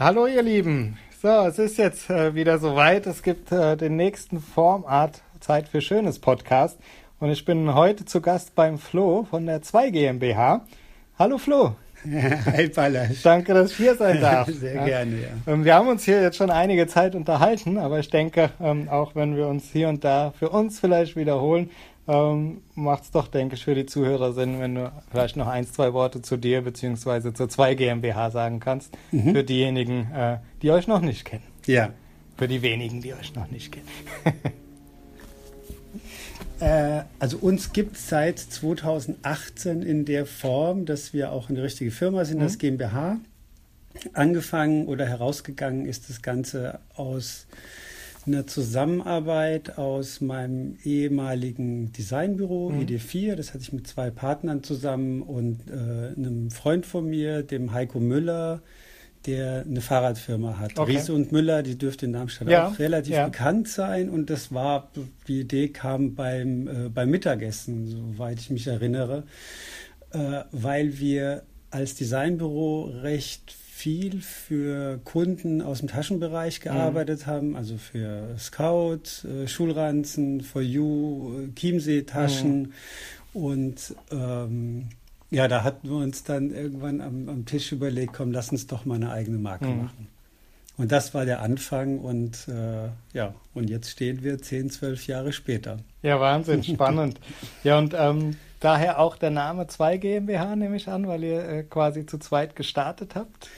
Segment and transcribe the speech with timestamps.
[0.00, 0.96] Hallo ihr Lieben.
[1.20, 3.04] So, es ist jetzt äh, wieder soweit.
[3.08, 6.78] Es gibt äh, den nächsten Formart Zeit für Schönes Podcast.
[7.18, 10.64] Und ich bin heute zu Gast beim Flo von der 2 GmbH.
[11.18, 11.74] Hallo Flo.
[12.04, 13.08] Hi Baller.
[13.24, 14.46] Danke, dass ich hier sein darf.
[14.46, 14.84] Sehr ja.
[14.84, 15.52] gerne, ja.
[15.52, 19.16] Ähm, wir haben uns hier jetzt schon einige Zeit unterhalten, aber ich denke, ähm, auch
[19.16, 21.70] wenn wir uns hier und da für uns vielleicht wiederholen,
[22.08, 25.66] ähm, macht es doch, denke ich, für die Zuhörer Sinn, wenn du vielleicht noch ein,
[25.66, 27.34] zwei Worte zu dir bzw.
[27.34, 29.34] zur 2 GmbH sagen kannst, mhm.
[29.34, 31.44] für diejenigen, äh, die euch noch nicht kennen.
[31.66, 31.90] Ja.
[32.38, 33.88] Für die wenigen, die euch noch nicht kennen.
[36.60, 41.92] Äh, also uns gibt es seit 2018 in der Form, dass wir auch eine richtige
[41.92, 42.42] Firma sind, mhm.
[42.42, 43.18] das GmbH.
[44.12, 47.46] Angefangen oder herausgegangen ist das Ganze aus
[48.28, 52.80] einer Zusammenarbeit aus meinem ehemaligen Designbüro mhm.
[52.82, 53.34] ED4.
[53.34, 57.98] Das hatte ich mit zwei Partnern zusammen und äh, einem Freund von mir, dem Heiko
[57.98, 58.62] Müller,
[59.26, 60.78] der eine Fahrradfirma hat.
[60.78, 60.92] Okay.
[60.92, 63.26] Riese und Müller, die dürfte in Darmstadt ja, auch relativ ja.
[63.26, 64.08] bekannt sein.
[64.08, 64.90] Und das war,
[65.26, 69.24] die Idee kam beim, äh, beim Mittagessen, soweit ich mich erinnere,
[70.12, 77.30] äh, weil wir als Designbüro recht viel für Kunden aus dem Taschenbereich gearbeitet mhm.
[77.30, 82.72] haben, also für Scout, äh, Schulranzen, For You, äh, Chiemsee-Taschen mhm.
[83.34, 84.88] und ähm,
[85.30, 88.84] ja, da hatten wir uns dann irgendwann am, am, Tisch überlegt, komm, lass uns doch
[88.84, 89.82] mal eine eigene Marke mhm.
[89.82, 90.08] machen.
[90.76, 95.32] Und das war der Anfang und äh, ja, und jetzt stehen wir zehn, zwölf Jahre
[95.32, 95.78] später.
[96.02, 97.20] Ja, Wahnsinn, spannend.
[97.62, 101.62] ja, und ähm, daher auch der Name 2 GmbH, nehme ich an, weil ihr äh,
[101.62, 103.48] quasi zu zweit gestartet habt.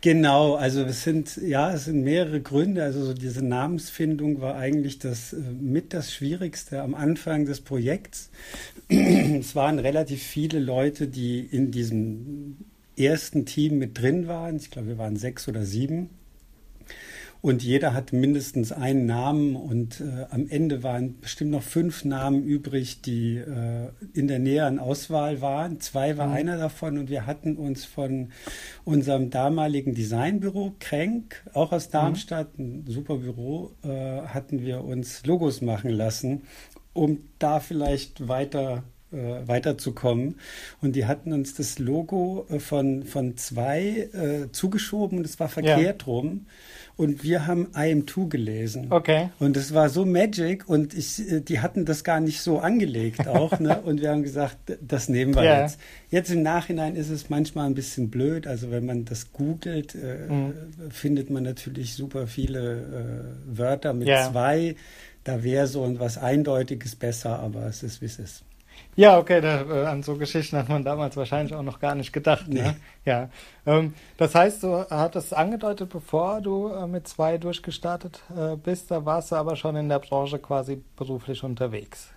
[0.00, 2.84] Genau, also es sind ja, es sind mehrere Gründe.
[2.84, 8.30] Also so diese Namensfindung war eigentlich das äh, mit das Schwierigste am Anfang des Projekts.
[8.88, 12.58] es waren relativ viele Leute, die in diesem
[12.96, 14.56] ersten Team mit drin waren.
[14.56, 16.10] Ich glaube, wir waren sechs oder sieben
[17.40, 22.42] und jeder hatte mindestens einen Namen und äh, am Ende waren bestimmt noch fünf Namen
[22.42, 25.78] übrig, die äh, in der näheren Auswahl waren.
[25.80, 26.34] Zwei war mhm.
[26.34, 28.32] einer davon und wir hatten uns von
[28.84, 31.92] unserem damaligen Designbüro Kränk, auch aus mhm.
[31.92, 36.42] Darmstadt, ein super Büro, äh, hatten wir uns Logos machen lassen,
[36.92, 40.36] um da vielleicht weiter weiterzukommen.
[40.80, 45.48] Und die hatten uns das Logo äh, von, von zwei äh, zugeschoben und es war
[45.48, 46.06] verkehrt ja.
[46.06, 46.46] rum
[46.98, 48.88] und wir haben I am Two gelesen.
[48.90, 49.30] Okay.
[49.38, 53.28] Und es war so magic und ich, äh, die hatten das gar nicht so angelegt
[53.28, 53.80] auch, ne?
[53.84, 55.62] Und wir haben gesagt, das nehmen wir yeah.
[55.62, 55.78] jetzt.
[56.10, 58.48] Jetzt im Nachhinein ist es manchmal ein bisschen blöd.
[58.48, 60.54] Also wenn man das googelt, äh, mhm.
[60.90, 64.28] findet man natürlich super viele äh, Wörter mit yeah.
[64.28, 64.74] zwei.
[65.22, 68.44] Da wäre so was Eindeutiges besser, aber es ist, wie es ist.
[68.98, 72.12] Ja, okay, da, äh, an so Geschichten hat man damals wahrscheinlich auch noch gar nicht
[72.12, 72.48] gedacht.
[72.48, 72.54] Ne?
[72.54, 72.62] Nee.
[72.62, 72.76] Ne?
[73.04, 73.30] Ja.
[73.64, 79.04] Ähm, das heißt, du hattest angedeutet, bevor du äh, mit zwei durchgestartet äh, bist, da
[79.04, 82.08] warst du aber schon in der Branche quasi beruflich unterwegs.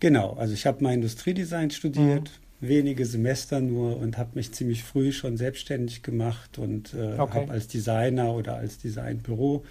[0.00, 2.66] Genau, also ich habe mal Industriedesign studiert, mhm.
[2.66, 7.40] wenige Semester nur und habe mich ziemlich früh schon selbstständig gemacht und äh, okay.
[7.40, 9.64] habe als Designer oder als Designbüro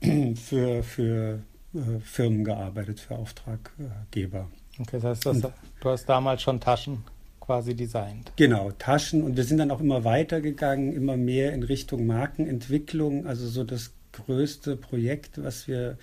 [0.36, 1.40] für, für
[1.74, 4.48] äh, Firmen gearbeitet, für Auftraggeber.
[4.78, 7.04] Okay, das heißt, das, du hast damals schon Taschen
[7.40, 8.32] quasi designt.
[8.36, 9.22] Genau, Taschen.
[9.22, 13.26] Und wir sind dann auch immer weitergegangen, immer mehr in Richtung Markenentwicklung.
[13.26, 15.96] Also so das größte Projekt, was wir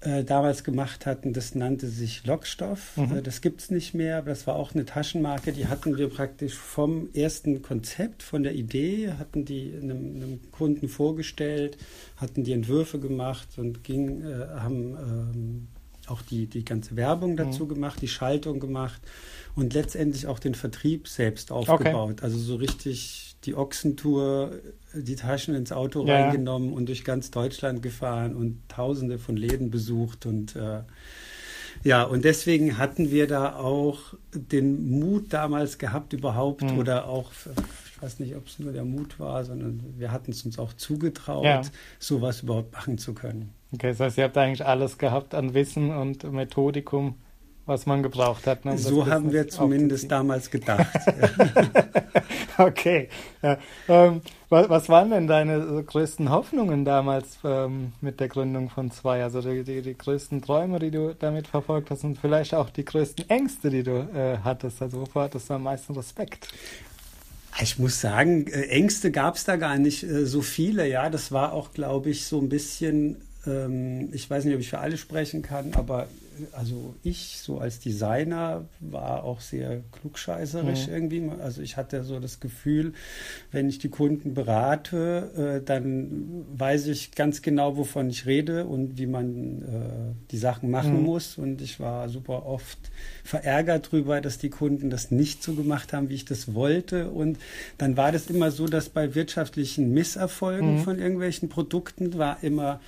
[0.00, 2.96] äh, damals gemacht hatten, das nannte sich Lockstoff.
[2.96, 3.16] Mhm.
[3.16, 6.08] Äh, das gibt es nicht mehr, aber das war auch eine Taschenmarke, die hatten wir
[6.08, 11.78] praktisch vom ersten Konzept, von der Idee, hatten die einem, einem Kunden vorgestellt,
[12.18, 15.68] hatten die Entwürfe gemacht und ging, äh, haben ähm,
[16.08, 17.36] auch die, die ganze Werbung mhm.
[17.36, 17.68] dazu mhm.
[17.70, 19.00] gemacht, die Schaltung gemacht
[19.54, 22.12] und letztendlich auch den Vertrieb selbst aufgebaut.
[22.12, 22.24] Okay.
[22.24, 24.52] Also so richtig die Ochsentour,
[24.94, 26.14] die Taschen ins Auto ja.
[26.14, 30.80] reingenommen und durch ganz Deutschland gefahren und tausende von Läden besucht und äh,
[31.84, 36.78] ja, und deswegen hatten wir da auch den Mut damals gehabt überhaupt mhm.
[36.78, 37.30] oder auch,
[37.84, 40.72] ich weiß nicht, ob es nur der Mut war, sondern wir hatten es uns auch
[40.72, 41.62] zugetraut, ja.
[41.98, 43.52] sowas überhaupt machen zu können.
[43.76, 47.16] Okay, das heißt, ihr habt eigentlich alles gehabt an Wissen und Methodikum,
[47.66, 48.64] was man gebraucht hat.
[48.64, 50.86] Ne, um so haben wir zumindest damals gedacht.
[52.58, 53.10] okay.
[53.42, 53.58] Ja.
[53.86, 59.22] Ähm, was, was, waren denn deine größten Hoffnungen damals ähm, mit der Gründung von zwei?
[59.22, 62.84] Also die, die, die, größten Träume, die du damit verfolgt hast und vielleicht auch die
[62.86, 64.80] größten Ängste, die du äh, hattest.
[64.80, 66.48] Also wovor hattest du am meisten Respekt?
[67.60, 70.88] Ich muss sagen, äh, Ängste gab es da gar nicht äh, so viele.
[70.88, 74.70] Ja, das war auch, glaube ich, so ein bisschen ähm, ich weiß nicht, ob ich
[74.70, 76.08] für alle sprechen kann, aber
[76.52, 80.92] also ich so als Designer war auch sehr klugscheißerisch mhm.
[80.92, 81.30] irgendwie.
[81.42, 82.92] Also ich hatte so das Gefühl,
[83.52, 88.98] wenn ich die Kunden berate, äh, dann weiß ich ganz genau, wovon ich rede und
[88.98, 91.04] wie man äh, die Sachen machen mhm.
[91.04, 91.38] muss.
[91.38, 92.78] Und ich war super oft
[93.24, 97.10] verärgert darüber, dass die Kunden das nicht so gemacht haben, wie ich das wollte.
[97.10, 97.38] Und
[97.78, 100.80] dann war das immer so, dass bei wirtschaftlichen Misserfolgen mhm.
[100.80, 102.80] von irgendwelchen Produkten war immer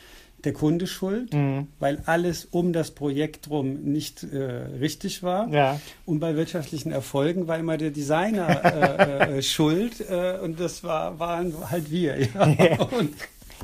[0.45, 1.67] der Kunde schuld, mhm.
[1.81, 4.37] weil alles um das Projekt rum nicht äh,
[4.81, 5.49] richtig war.
[5.49, 5.81] Ja.
[6.07, 8.65] Und bei wirtschaftlichen Erfolgen war immer der Designer
[9.29, 12.17] äh, äh, schuld äh, und das war, waren halt wir.
[12.21, 12.83] Ja.
[12.83, 13.15] Und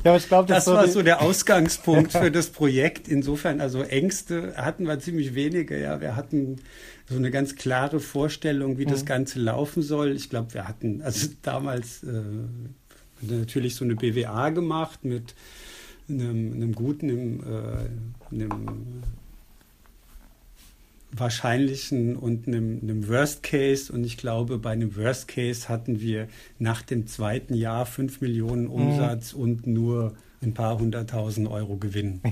[0.03, 3.07] ja, ich glaube, das, das war so der Ausgangspunkt für das Projekt.
[3.07, 5.79] Insofern, also Ängste hatten wir ziemlich wenige.
[5.81, 6.57] Ja, wir hatten
[7.09, 8.89] so eine ganz klare Vorstellung, wie mhm.
[8.89, 10.15] das Ganze laufen soll.
[10.15, 12.21] Ich glaube, wir hatten also damals äh,
[13.21, 15.33] natürlich so eine BWA gemacht mit
[16.09, 19.03] einem, einem guten, einem, äh, einem
[21.11, 23.91] wahrscheinlichen und einem, einem, Worst Case.
[23.91, 26.27] Und ich glaube, bei einem Worst Case hatten wir
[26.59, 29.41] nach dem zweiten Jahr fünf Millionen Umsatz mhm.
[29.41, 32.21] und nur ein paar hunderttausend Euro Gewinn.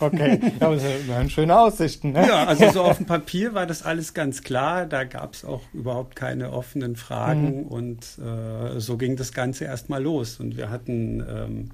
[0.00, 2.12] Okay, aber das waren schöne Aussichten.
[2.12, 2.26] Ne?
[2.26, 4.86] Ja, also so auf dem Papier war das alles ganz klar.
[4.86, 7.66] Da gab es auch überhaupt keine offenen Fragen mhm.
[7.68, 10.40] und äh, so ging das Ganze erstmal los.
[10.40, 11.70] Und wir hatten ähm,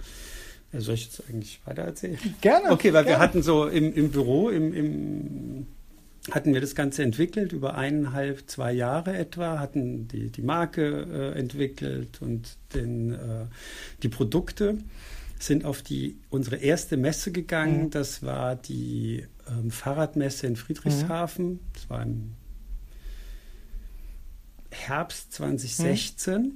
[0.73, 2.19] soll ich jetzt eigentlich weiter erzählen?
[2.41, 2.71] Gerne.
[2.71, 3.17] Okay, weil gerne.
[3.17, 5.67] wir hatten so im, im Büro, im, im,
[6.31, 11.39] hatten wir das Ganze entwickelt über eineinhalb, zwei Jahre etwa, hatten die, die Marke äh,
[11.39, 13.47] entwickelt und den, äh,
[14.03, 14.79] die Produkte,
[15.39, 17.85] sind auf die unsere erste Messe gegangen.
[17.85, 17.91] Mhm.
[17.91, 21.53] Das war die ähm, Fahrradmesse in Friedrichshafen.
[21.53, 21.61] Mhm.
[21.73, 22.33] Das war im
[24.71, 26.43] Herbst 2016.
[26.43, 26.53] Mhm.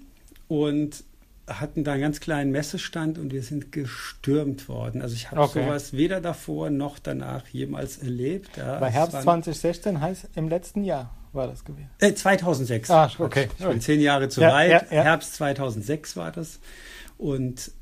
[0.48, 1.04] Und
[1.46, 5.02] hatten da einen ganz kleinen Messestand und wir sind gestürmt worden.
[5.02, 5.64] Also ich habe okay.
[5.64, 8.56] sowas weder davor noch danach jemals erlebt.
[8.56, 11.90] Ja, Bei Herbst 2016 heißt im letzten Jahr war das gewesen?
[11.98, 12.90] Äh, 2006.
[12.90, 13.48] Ah, okay.
[13.58, 14.70] Ich bin zehn Jahre zu ja, weit.
[14.70, 15.02] Ja, ja.
[15.02, 16.60] Herbst 2006 war das.
[17.18, 17.72] Und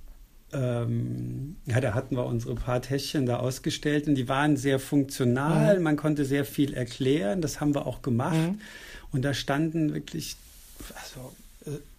[0.52, 5.78] ähm, ja, da hatten wir unsere paar Täschchen da ausgestellt und die waren sehr funktional.
[5.78, 5.82] Mhm.
[5.82, 7.40] Man konnte sehr viel erklären.
[7.40, 8.36] Das haben wir auch gemacht.
[8.36, 8.60] Mhm.
[9.12, 10.36] Und da standen wirklich
[10.94, 11.32] also,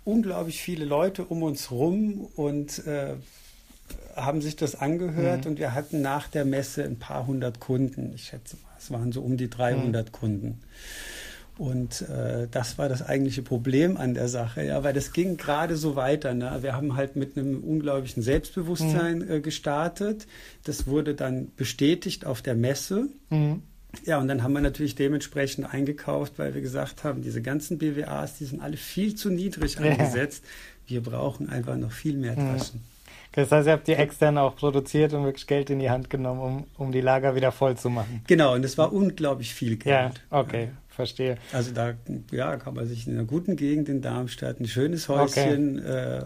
[0.05, 3.15] unglaublich viele Leute um uns rum und äh,
[4.15, 5.51] haben sich das angehört mhm.
[5.51, 8.11] und wir hatten nach der Messe ein paar hundert Kunden.
[8.13, 10.11] Ich schätze mal, es waren so um die 300 mhm.
[10.11, 10.59] Kunden.
[11.57, 15.75] Und äh, das war das eigentliche Problem an der Sache, ja, weil das ging gerade
[15.77, 16.33] so weiter.
[16.33, 16.57] Ne?
[16.61, 19.31] Wir haben halt mit einem unglaublichen Selbstbewusstsein mhm.
[19.31, 20.25] äh, gestartet.
[20.63, 23.07] Das wurde dann bestätigt auf der Messe.
[23.29, 23.61] Mhm.
[24.05, 28.37] Ja, und dann haben wir natürlich dementsprechend eingekauft, weil wir gesagt haben, diese ganzen BWAs,
[28.37, 30.43] die sind alle viel zu niedrig angesetzt.
[30.87, 32.81] Wir brauchen einfach noch viel mehr Taschen.
[33.33, 36.41] Das heißt, ihr habt die extern auch produziert und wirklich Geld in die Hand genommen,
[36.41, 38.21] um, um die Lager wieder voll zu machen.
[38.27, 40.21] Genau, und es war unglaublich viel Geld.
[40.31, 41.37] Ja, okay, verstehe.
[41.51, 41.93] Also da
[42.31, 46.19] ja, kann man sich in einer guten Gegend in Darmstadt ein schönes Häuschen okay.
[46.19, 46.25] äh,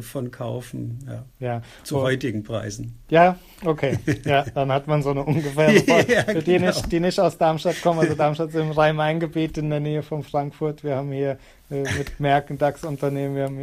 [0.00, 1.24] von kaufen, ja.
[1.38, 1.62] ja.
[1.84, 2.02] Zu oh.
[2.02, 2.98] heutigen Preisen.
[3.08, 3.98] Ja, okay.
[4.24, 5.70] Ja, dann hat man so eine ungefähr
[6.08, 6.66] ja, Für die, genau.
[6.66, 10.24] nicht, die nicht aus Darmstadt kommen, also Darmstadt ist im Rhein-Main-Gebiet in der Nähe von
[10.24, 10.82] Frankfurt.
[10.82, 11.38] Wir haben hier
[11.70, 13.58] äh, mit Märkten DAX-Unternehmen, wir haben,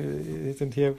[0.46, 0.96] wir sind hier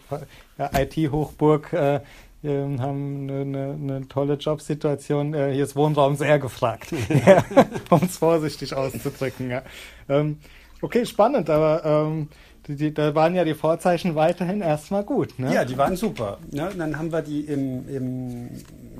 [0.58, 2.00] ja, IT-Hochburg, äh,
[2.42, 5.32] wir haben eine, eine, eine, tolle Jobsituation.
[5.32, 6.92] Äh, hier ist Wohnraum sehr gefragt,
[7.26, 7.42] ja,
[7.88, 9.50] um es vorsichtig auszudrücken.
[9.50, 9.62] Ja.
[10.10, 10.38] Ähm,
[10.82, 12.28] okay, spannend, aber ähm,
[12.66, 15.38] die, die, da waren ja die Vorzeichen weiterhin erstmal gut.
[15.38, 15.52] Ne?
[15.52, 16.38] Ja, die waren super.
[16.50, 16.70] Ne?
[16.76, 18.50] Dann haben wir die im, im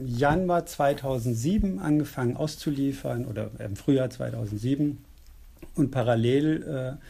[0.05, 5.03] Januar 2007 angefangen auszuliefern oder im Frühjahr 2007.
[5.77, 7.05] Und parallel äh,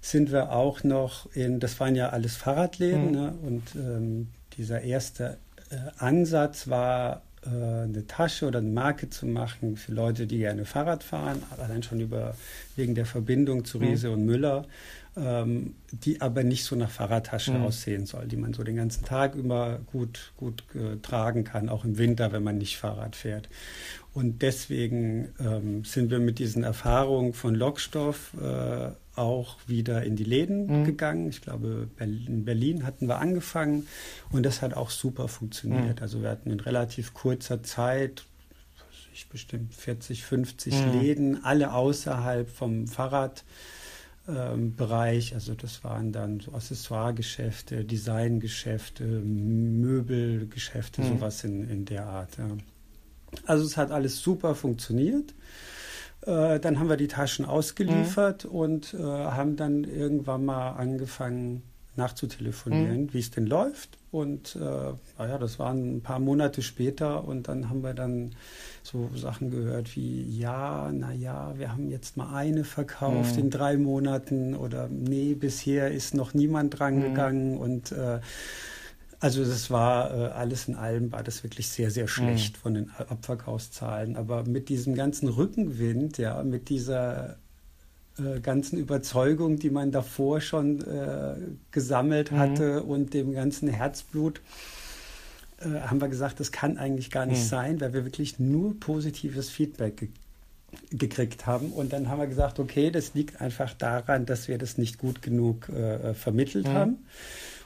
[0.00, 3.12] sind wir auch noch in, das waren ja alles Fahrradläden, mhm.
[3.12, 3.34] ne?
[3.46, 5.38] und ähm, dieser erste
[5.70, 10.64] äh, Ansatz war, äh, eine Tasche oder eine Marke zu machen für Leute, die gerne
[10.64, 12.34] Fahrrad fahren, allein schon über,
[12.76, 14.14] wegen der Verbindung zu Riese mhm.
[14.14, 14.66] und Müller
[15.16, 17.64] ähm, die aber nicht so nach Fahrradtasche mhm.
[17.64, 21.84] aussehen soll, die man so den ganzen Tag über gut, gut äh, tragen kann, auch
[21.84, 23.48] im Winter, wenn man nicht Fahrrad fährt.
[24.14, 30.24] Und deswegen ähm, sind wir mit diesen Erfahrungen von Lockstoff äh, auch wieder in die
[30.24, 30.84] Läden mhm.
[30.84, 31.28] gegangen.
[31.28, 33.86] Ich glaube, in Berlin hatten wir angefangen
[34.30, 35.96] und das hat auch super funktioniert.
[35.96, 36.02] Mhm.
[36.02, 38.24] Also wir hatten in relativ kurzer Zeit
[39.14, 41.00] ich bestimmt 40, 50 mhm.
[41.00, 43.44] Läden, alle außerhalb vom Fahrrad
[44.28, 44.74] ähm.
[44.78, 51.08] Also das waren dann so Accessoire-Geschäfte, Designgeschäfte, Möbelgeschäfte, mhm.
[51.08, 52.38] sowas in, in der Art.
[52.38, 52.48] Ja.
[53.46, 55.34] Also es hat alles super funktioniert.
[56.26, 58.50] Äh, dann haben wir die Taschen ausgeliefert mhm.
[58.50, 61.62] und äh, haben dann irgendwann mal angefangen,
[61.96, 63.12] nachzutelefonieren, mhm.
[63.12, 63.98] wie es denn läuft.
[64.10, 68.34] Und äh, naja, das waren ein paar Monate später und dann haben wir dann
[68.82, 73.42] so Sachen gehört wie, ja, naja, wir haben jetzt mal eine verkauft mhm.
[73.42, 77.60] in drei Monaten oder nee, bisher ist noch niemand drangegangen mhm.
[77.60, 78.20] und äh,
[79.22, 82.60] also das war äh, alles in allem war das wirklich sehr sehr schlecht mhm.
[82.60, 87.36] von den Abverkaufszahlen, aber mit diesem ganzen Rückenwind, ja, mit dieser
[88.18, 91.36] äh, ganzen Überzeugung, die man davor schon äh,
[91.70, 92.38] gesammelt mhm.
[92.38, 94.40] hatte und dem ganzen Herzblut,
[95.60, 97.48] äh, haben wir gesagt, das kann eigentlich gar nicht mhm.
[97.48, 100.08] sein, weil wir wirklich nur positives Feedback ge
[100.90, 101.70] gekriegt haben.
[101.70, 105.20] Und dann haben wir gesagt, okay, das liegt einfach daran, dass wir das nicht gut
[105.20, 106.72] genug äh, vermittelt mhm.
[106.72, 106.98] haben.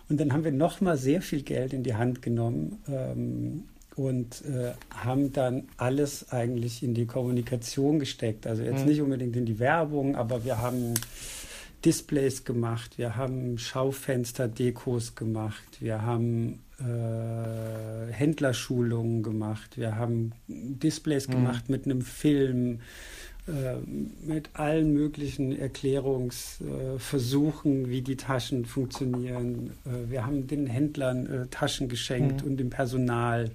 [0.09, 3.65] Und dann haben wir nochmal sehr viel Geld in die Hand genommen ähm,
[3.97, 8.47] und äh, haben dann alles eigentlich in die Kommunikation gesteckt.
[8.47, 8.89] Also jetzt mhm.
[8.89, 10.95] nicht unbedingt in die Werbung, aber wir haben
[11.85, 21.33] Displays gemacht, wir haben Schaufenster-Dekos gemacht, wir haben äh, Händlerschulungen gemacht, wir haben Displays mhm.
[21.33, 22.81] gemacht mit einem Film,
[23.47, 29.71] mit allen möglichen Erklärungsversuchen, wie die Taschen funktionieren.
[29.85, 32.51] Äh, wir haben den Händlern äh, Taschen geschenkt mhm.
[32.51, 33.53] und dem Personal.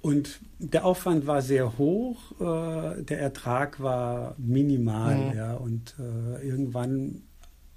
[0.00, 5.36] Und der Aufwand war sehr hoch, äh, der Ertrag war minimal, mhm.
[5.36, 5.54] ja.
[5.54, 7.22] Und äh, irgendwann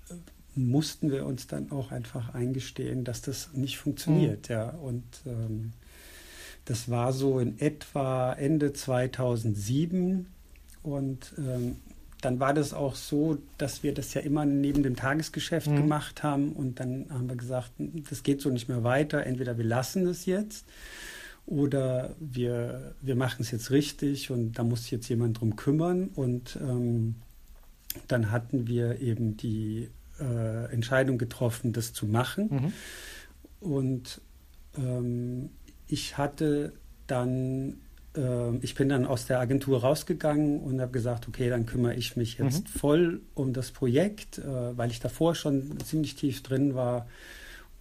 [0.10, 0.14] äh,
[0.56, 4.54] mussten wir uns dann auch einfach eingestehen, dass das nicht funktioniert, mhm.
[4.54, 4.70] ja.
[4.70, 5.74] Und ähm,
[6.66, 10.28] das war so in etwa Ende 2007
[10.84, 11.78] und ähm,
[12.22, 15.78] dann war das auch so, dass wir das ja immer neben dem Tagesgeschäft mhm.
[15.78, 17.72] gemacht haben und dann haben wir gesagt,
[18.10, 20.66] das geht so nicht mehr weiter, entweder wir lassen es jetzt
[21.46, 26.10] oder wir, wir machen es jetzt richtig und da muss sich jetzt jemand drum kümmern.
[26.16, 27.16] Und ähm,
[28.08, 29.90] dann hatten wir eben die
[30.20, 32.50] äh, Entscheidung getroffen, das zu machen.
[32.50, 32.74] Mhm.
[33.60, 34.22] Und
[34.78, 35.50] ähm,
[35.92, 36.74] ich hatte
[37.08, 37.82] dann,
[38.16, 42.16] äh, ich bin dann aus der Agentur rausgegangen und habe gesagt, okay, dann kümmere ich
[42.16, 42.80] mich jetzt mhm.
[42.80, 47.08] voll um das Projekt, äh, weil ich davor schon ziemlich tief drin war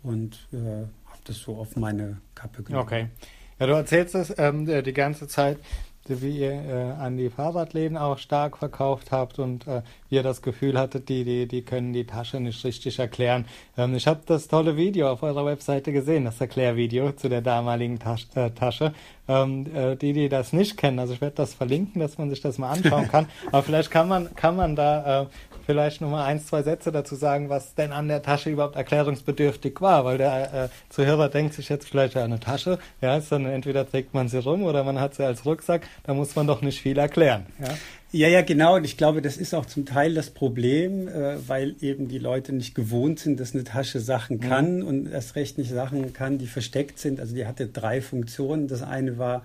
[0.03, 2.85] und äh, habe das so auf meine Kappe genommen.
[2.85, 3.07] Okay.
[3.59, 5.59] Ja, du erzählst es ähm, die ganze Zeit,
[6.11, 10.43] wie ihr äh, an die Fahrradläden auch stark verkauft habt und äh, wie ihr das
[10.43, 13.47] Gefühl hattet, die, die, die können die Tasche nicht richtig erklären.
[13.77, 17.99] Ähm, ich habe das tolle Video auf eurer Webseite gesehen, das Erklärvideo zu der damaligen
[17.99, 18.93] Tasch, äh, Tasche.
[19.29, 22.41] Ähm, äh, die, die das nicht kennen, also ich werde das verlinken, dass man sich
[22.41, 23.27] das mal anschauen kann.
[23.53, 25.29] Aber vielleicht kann man, kann man da
[25.65, 30.05] vielleicht nochmal ein, zwei Sätze dazu sagen, was denn an der Tasche überhaupt erklärungsbedürftig war,
[30.05, 33.89] weil der äh, Zuhörer denkt sich jetzt vielleicht ja eine Tasche, ja, ist dann entweder
[33.89, 36.81] trägt man sie rum oder man hat sie als Rucksack, da muss man doch nicht
[36.81, 37.47] viel erklären.
[37.59, 37.75] Ja?
[38.13, 38.75] Ja, ja, genau.
[38.75, 42.53] Und ich glaube, das ist auch zum Teil das Problem, äh, weil eben die Leute
[42.53, 44.41] nicht gewohnt sind, dass eine Tasche Sachen mhm.
[44.41, 44.87] kann mhm.
[44.87, 47.21] und erst recht nicht Sachen kann, die versteckt sind.
[47.21, 48.67] Also die hatte drei Funktionen.
[48.67, 49.45] Das eine war,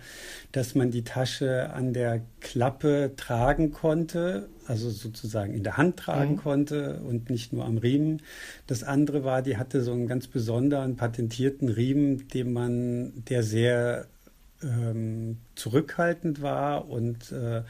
[0.52, 6.34] dass man die Tasche an der Klappe tragen konnte, also sozusagen in der Hand tragen
[6.34, 6.38] mhm.
[6.38, 8.22] konnte und nicht nur am Riemen.
[8.68, 14.08] Das andere war, die hatte so einen ganz besonderen patentierten Riemen, den man, der sehr
[14.62, 17.64] ähm, zurückhaltend war und äh,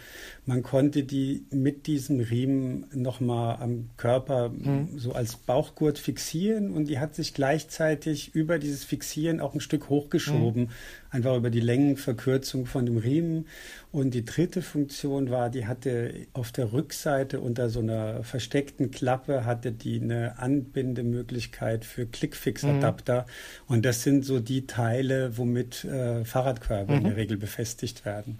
[0.45, 4.97] man konnte die mit diesem Riemen nochmal am Körper mhm.
[4.97, 9.89] so als Bauchgurt fixieren und die hat sich gleichzeitig über dieses Fixieren auch ein Stück
[9.89, 10.69] hochgeschoben, mhm.
[11.11, 13.45] einfach über die Längenverkürzung von dem Riemen.
[13.91, 19.45] Und die dritte Funktion war, die hatte auf der Rückseite unter so einer versteckten Klappe
[19.45, 23.21] hatte die eine Anbindemöglichkeit für Clickfix-Adapter.
[23.21, 23.73] Mhm.
[23.73, 27.17] Und das sind so die Teile, womit äh, Fahrradkörbe in der mhm.
[27.17, 28.39] Regel befestigt befestigt werden.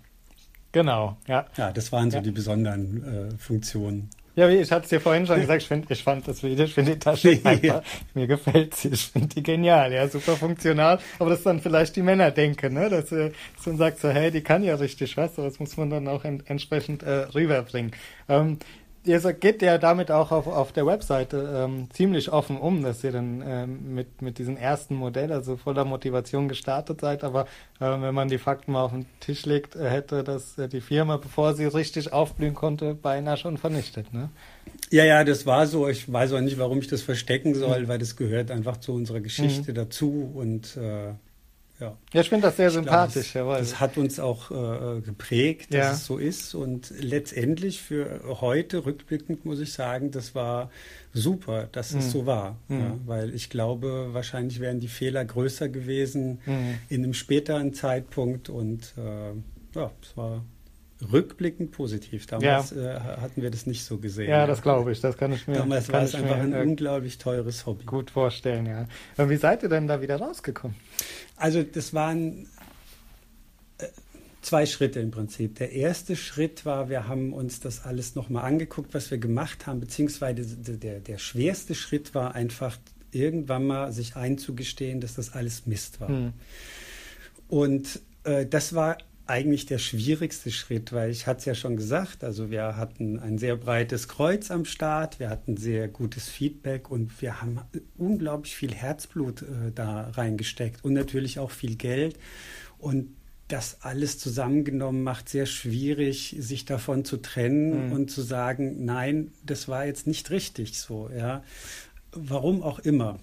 [0.71, 1.45] Genau, ja.
[1.57, 2.23] Ja, das waren so ja.
[2.23, 4.09] die besonderen äh, Funktionen.
[4.35, 6.65] Ja, wie ich hatte es dir vorhin schon gesagt, ich, find, ich fand das Video,
[6.65, 7.81] ich finde die Tasche einfach,
[8.13, 11.95] mir gefällt sie, ich finde die genial, ja, super funktional, aber das ist dann vielleicht
[11.95, 15.15] die Männer denken, ne, dass, äh, dass man sagt so, hey, die kann ja richtig
[15.15, 17.91] was, aber das muss man dann auch en entsprechend äh, rüberbringen.
[18.27, 18.59] Ähm,
[19.05, 23.11] ihr geht ja damit auch auf, auf der Webseite ähm, ziemlich offen um, dass ihr
[23.11, 27.23] dann ähm, mit, mit diesem ersten Modell, also voller Motivation gestartet seid.
[27.23, 27.41] Aber
[27.79, 30.81] äh, wenn man die Fakten mal auf den Tisch legt, äh, hätte das äh, die
[30.81, 34.13] Firma, bevor sie richtig aufblühen konnte, beinahe schon vernichtet.
[34.13, 34.29] Ne?
[34.91, 35.87] Ja, ja, das war so.
[35.87, 37.87] Ich weiß auch nicht, warum ich das verstecken soll, mhm.
[37.87, 39.75] weil das gehört einfach zu unserer Geschichte mhm.
[39.75, 41.13] dazu und äh,
[41.79, 41.97] ja.
[42.13, 43.33] ja, ich finde das sehr ich sympathisch.
[43.33, 45.91] Glaube, das, das, hat uns auch äh, geprägt, dass ja.
[45.91, 46.55] es so ist.
[46.55, 50.71] Und letztendlich für heute, rückblickend, muss ich sagen, das war
[51.13, 51.99] super, dass mhm.
[51.99, 52.57] es so war.
[52.69, 52.79] Mhm.
[52.79, 56.77] Ja, weil ich glaube, wahrscheinlich wären die Fehler größer gewesen mhm.
[56.87, 58.47] in einem späteren Zeitpunkt.
[58.49, 60.45] Und äh, ja, es war
[61.11, 62.25] rückblickend positiv.
[62.25, 62.95] Damals ja.
[62.95, 64.29] äh, hatten wir das nicht so gesehen.
[64.29, 64.47] Ja, ja.
[64.47, 65.01] das glaube ich.
[65.01, 65.55] Das kann ich mir.
[65.55, 67.85] Damals war es einfach ein unglaublich teures Hobby.
[67.85, 68.87] Gut vorstellen, ja.
[69.17, 70.75] Und wie seid ihr denn da wieder rausgekommen?
[71.35, 72.47] Also das waren
[73.77, 73.87] äh,
[74.41, 75.55] zwei Schritte im Prinzip.
[75.55, 79.79] Der erste Schritt war, wir haben uns das alles nochmal angeguckt, was wir gemacht haben,
[79.79, 82.77] beziehungsweise der, der schwerste Schritt war einfach
[83.11, 86.09] irgendwann mal sich einzugestehen, dass das alles Mist war.
[86.09, 86.33] Hm.
[87.47, 92.23] Und äh, das war eigentlich der schwierigste Schritt, weil ich hatte es ja schon gesagt,
[92.23, 97.21] also wir hatten ein sehr breites Kreuz am Start, wir hatten sehr gutes Feedback und
[97.21, 97.59] wir haben
[97.97, 102.19] unglaublich viel Herzblut äh, da reingesteckt und natürlich auch viel Geld
[102.77, 103.15] und
[103.47, 107.93] das alles zusammengenommen macht sehr schwierig, sich davon zu trennen mhm.
[107.93, 111.43] und zu sagen, nein, das war jetzt nicht richtig so, ja.
[112.11, 113.19] Warum auch immer.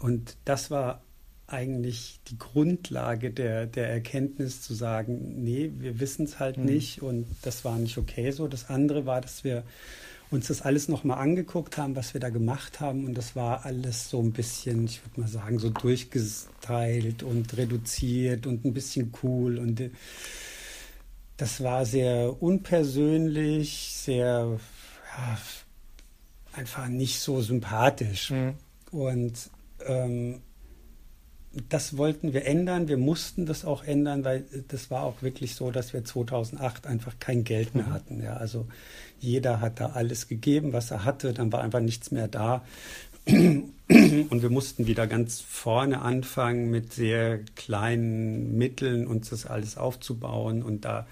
[0.00, 1.02] Und das war
[1.48, 6.64] eigentlich die Grundlage der, der Erkenntnis zu sagen, nee, wir wissen es halt mhm.
[6.64, 8.48] nicht und das war nicht okay so.
[8.48, 9.62] Das andere war, dass wir
[10.30, 14.10] uns das alles nochmal angeguckt haben, was wir da gemacht haben und das war alles
[14.10, 19.58] so ein bisschen, ich würde mal sagen, so durchgestylt und reduziert und ein bisschen cool
[19.58, 19.90] und äh,
[21.36, 24.58] das war sehr unpersönlich, sehr
[25.16, 25.38] ja,
[26.52, 28.30] einfach nicht so sympathisch.
[28.30, 28.54] Mhm.
[28.90, 29.50] Und
[29.84, 30.40] ähm,
[31.68, 32.88] das wollten wir ändern.
[32.88, 37.14] Wir mussten das auch ändern, weil das war auch wirklich so, dass wir 2008 einfach
[37.18, 37.92] kein Geld mehr mhm.
[37.92, 38.22] hatten.
[38.22, 38.66] Ja, also
[39.20, 41.32] jeder hat da alles gegeben, was er hatte.
[41.32, 42.64] Dann war einfach nichts mehr da.
[43.26, 50.62] Und wir mussten wieder ganz vorne anfangen mit sehr kleinen Mitteln uns das alles aufzubauen.
[50.62, 51.06] Und da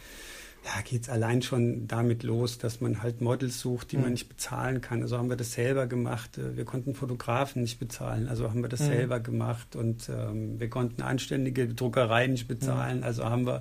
[0.64, 4.02] ja, geht es allein schon damit los, dass man halt Models sucht, die mhm.
[4.02, 5.02] man nicht bezahlen kann.
[5.02, 6.38] Also haben wir das selber gemacht.
[6.38, 8.86] Äh, wir konnten Fotografen nicht bezahlen, also haben wir das mhm.
[8.86, 9.76] selber gemacht.
[9.76, 13.04] Und ähm, wir konnten anständige Druckereien nicht bezahlen, mhm.
[13.04, 13.60] also haben wir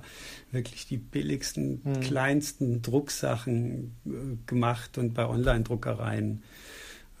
[0.50, 2.00] wirklich die billigsten, mhm.
[2.00, 4.10] kleinsten Drucksachen äh,
[4.46, 6.42] gemacht und bei Online-Druckereien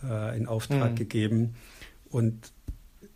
[0.02, 0.96] äh, in Auftrag mhm.
[0.96, 1.54] gegeben.
[2.08, 2.52] Und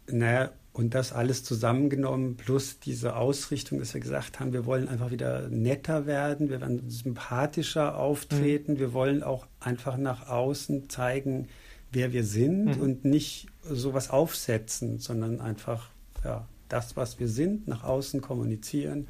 [0.07, 5.11] naja, und das alles zusammengenommen, plus diese Ausrichtung, dass wir gesagt haben, wir wollen einfach
[5.11, 8.79] wieder netter werden, wir wollen sympathischer auftreten, mhm.
[8.79, 11.49] wir wollen auch einfach nach außen zeigen,
[11.91, 12.81] wer wir sind mhm.
[12.81, 15.91] und nicht sowas aufsetzen, sondern einfach
[16.23, 19.09] ja, das, was wir sind, nach außen kommunizieren.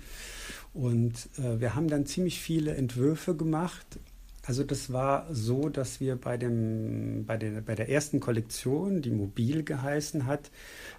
[0.72, 3.98] Und äh, wir haben dann ziemlich viele Entwürfe gemacht
[4.48, 9.10] also das war so, dass wir bei, dem, bei, der, bei der ersten Kollektion, die
[9.10, 10.50] Mobil geheißen hat,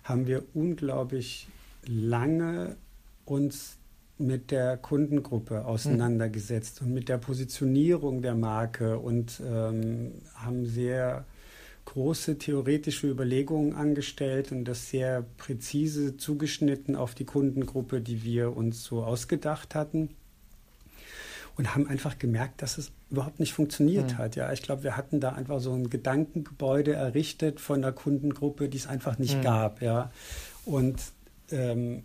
[0.04, 1.48] haben wir unglaublich
[1.84, 2.76] lange
[3.26, 3.78] uns
[4.20, 11.26] mit der Kundengruppe auseinandergesetzt und mit der Positionierung der Marke und ähm, haben sehr
[11.86, 18.84] große theoretische Überlegungen angestellt und das sehr präzise zugeschnitten auf die Kundengruppe, die wir uns
[18.84, 20.10] so ausgedacht hatten
[21.60, 24.18] und haben einfach gemerkt, dass es überhaupt nicht funktioniert mhm.
[24.18, 24.38] hat.
[24.38, 28.78] Ja, ich glaube, wir hatten da einfach so ein Gedankengebäude errichtet von der Kundengruppe, die
[28.78, 29.42] es einfach nicht mhm.
[29.42, 29.82] gab.
[29.82, 30.10] Ja,
[30.64, 31.02] und
[31.52, 32.04] ähm,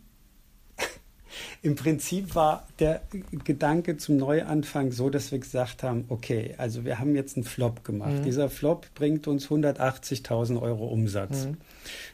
[1.62, 3.02] im Prinzip war der
[3.44, 7.84] Gedanke zum Neuanfang so, dass wir gesagt haben, okay, also wir haben jetzt einen Flop
[7.84, 8.14] gemacht.
[8.14, 8.24] Mhm.
[8.24, 11.44] Dieser Flop bringt uns 180.000 Euro Umsatz.
[11.44, 11.58] Mhm.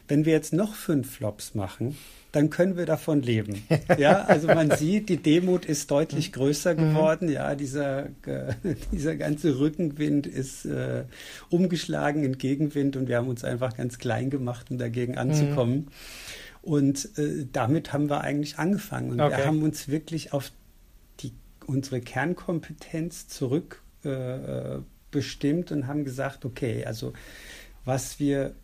[0.07, 1.97] Wenn wir jetzt noch fünf Flops machen,
[2.31, 3.63] dann können wir davon leben.
[3.97, 6.33] Ja, also man sieht, die Demut ist deutlich mhm.
[6.33, 6.77] größer mhm.
[6.77, 7.29] geworden.
[7.29, 8.53] Ja, dieser, äh,
[8.91, 11.03] dieser ganze Rückenwind ist äh,
[11.49, 15.75] umgeschlagen in Gegenwind und wir haben uns einfach ganz klein gemacht, um dagegen anzukommen.
[15.75, 15.87] Mhm.
[16.61, 19.11] Und äh, damit haben wir eigentlich angefangen.
[19.11, 19.37] Und okay.
[19.37, 20.51] wir haben uns wirklich auf
[21.19, 21.33] die,
[21.65, 24.81] unsere Kernkompetenz zurück äh, äh
[25.13, 27.11] und haben gesagt, okay, also
[27.83, 28.55] was wir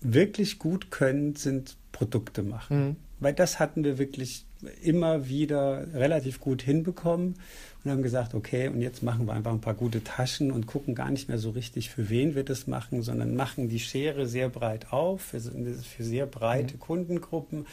[0.00, 2.88] wirklich gut können, sind Produkte machen.
[2.88, 2.96] Mhm.
[3.20, 4.46] Weil das hatten wir wirklich
[4.82, 7.36] immer wieder relativ gut hinbekommen
[7.84, 10.96] und haben gesagt, okay, und jetzt machen wir einfach ein paar gute Taschen und gucken
[10.96, 14.48] gar nicht mehr so richtig, für wen wir das machen, sondern machen die Schere sehr
[14.48, 16.80] breit auf, für, für sehr breite mhm.
[16.80, 17.66] Kundengruppen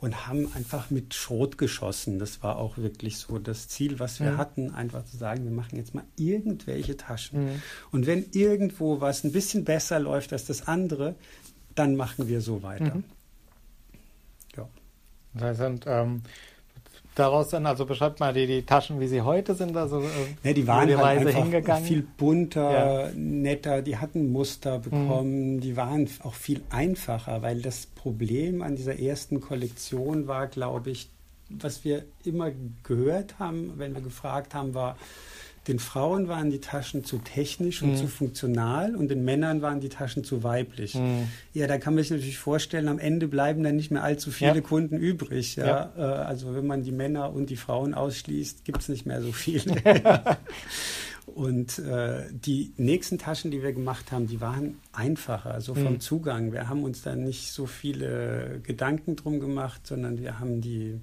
[0.00, 2.18] und haben einfach mit Schrot geschossen.
[2.18, 4.38] Das war auch wirklich so das Ziel, was wir mhm.
[4.38, 7.44] hatten, einfach zu sagen, wir machen jetzt mal irgendwelche Taschen.
[7.44, 7.62] Mhm.
[7.92, 11.16] Und wenn irgendwo was ein bisschen besser läuft als das andere,
[11.74, 12.94] dann machen wir so weiter.
[12.96, 13.04] Mhm.
[14.56, 14.68] Ja.
[15.34, 16.22] Das heißt, und, ähm,
[17.14, 20.06] daraus dann, also beschreibt mal die, die Taschen, wie sie heute sind, also äh,
[20.42, 21.84] ja, die waren die halt einfach hingegangen.
[21.84, 22.70] viel bunter,
[23.08, 23.10] ja.
[23.14, 24.82] netter, die hatten Muster mhm.
[24.82, 25.60] bekommen, mhm.
[25.60, 31.10] die waren auch viel einfacher, weil das Problem an dieser ersten Kollektion war, glaube ich,
[31.48, 32.50] was wir immer
[32.84, 34.96] gehört haben, wenn wir gefragt haben, war,
[35.68, 37.96] Den Frauen waren die Taschen zu technisch und mhm.
[37.96, 40.94] zu funktional und den Männern waren die Taschen zu weiblich.
[40.94, 41.28] Mhm.
[41.52, 44.56] Ja, da kann man sich natürlich vorstellen, am Ende bleiben dann nicht mehr allzu viele
[44.56, 44.60] ja.
[44.62, 45.56] Kunden übrig.
[45.56, 45.66] Ja?
[45.66, 45.92] ja?
[45.96, 49.32] Äh, also wenn man die Männer und die Frauen ausschließt, gibt es nicht mehr so
[49.32, 49.76] viele.
[51.34, 56.00] Und äh, die nächsten Taschen, die wir gemacht haben, die waren einfacher, also vom mhm.
[56.00, 56.52] Zugang.
[56.52, 61.00] Wir haben uns da nicht so viele Gedanken drum gemacht, sondern wir haben die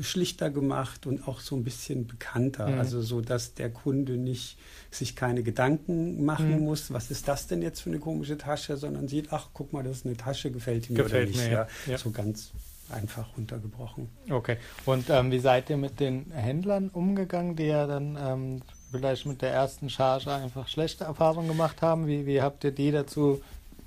[0.00, 2.68] schlichter gemacht und auch so ein bisschen bekannter.
[2.68, 2.78] Mhm.
[2.78, 4.58] Also so, dass der Kunde nicht
[4.90, 6.64] sich keine Gedanken machen mhm.
[6.64, 9.82] muss, was ist das denn jetzt für eine komische Tasche, sondern sieht, ach, guck mal,
[9.82, 11.48] das ist eine Tasche, gefällt ihm gefällt oder nicht.
[11.48, 11.66] Mir, ja.
[11.86, 11.98] ja.
[11.98, 12.52] So ganz
[12.90, 14.08] einfach runtergebrochen.
[14.30, 14.56] Okay.
[14.84, 19.42] Und ähm, wie seid ihr mit den Händlern umgegangen, die ja dann ähm, vielleicht mit
[19.42, 22.06] der ersten Charge einfach schlechte Erfahrungen gemacht haben?
[22.06, 23.40] Wie, wie habt ihr die dazu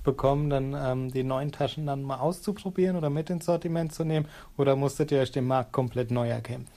[0.07, 4.25] bekommen, dann ähm, die neuen Taschen dann mal auszuprobieren oder mit ins Sortiment zu nehmen?
[4.57, 6.76] Oder musstet ihr euch den Markt komplett neu erkämpfen?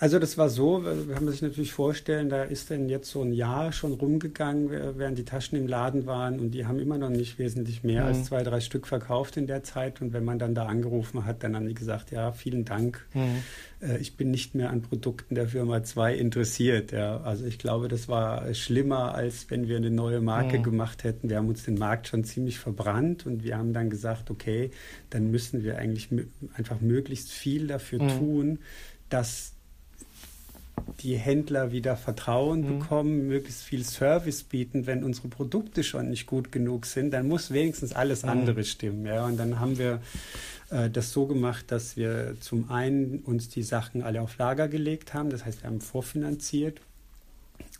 [0.00, 3.32] Also das war so, wir haben sich natürlich vorstellen, da ist dann jetzt so ein
[3.32, 7.40] Jahr schon rumgegangen, während die Taschen im Laden waren und die haben immer noch nicht
[7.40, 8.08] wesentlich mehr mhm.
[8.08, 10.00] als zwei, drei Stück verkauft in der Zeit.
[10.00, 13.04] Und wenn man dann da angerufen hat, dann haben die gesagt, ja, vielen Dank.
[13.12, 13.42] Mhm.
[13.80, 16.92] Äh, ich bin nicht mehr an Produkten der Firma 2 interessiert.
[16.92, 17.20] Ja.
[17.22, 20.62] Also ich glaube, das war schlimmer, als wenn wir eine neue Marke mhm.
[20.62, 21.28] gemacht hätten.
[21.28, 24.70] Wir haben uns den Markt schon ziemlich verbrannt und wir haben dann gesagt, okay,
[25.10, 26.08] dann müssen wir eigentlich
[26.54, 28.08] einfach möglichst viel dafür mhm.
[28.18, 28.58] tun,
[29.08, 29.57] dass
[31.00, 32.78] die Händler wieder Vertrauen mhm.
[32.78, 37.50] bekommen, möglichst viel Service bieten, wenn unsere Produkte schon nicht gut genug sind, dann muss
[37.50, 38.30] wenigstens alles mhm.
[38.30, 39.06] andere stimmen.
[39.06, 39.26] Ja?
[39.26, 40.00] Und dann haben wir
[40.70, 45.14] äh, das so gemacht, dass wir zum einen uns die Sachen alle auf Lager gelegt
[45.14, 46.80] haben, das heißt, wir haben vorfinanziert,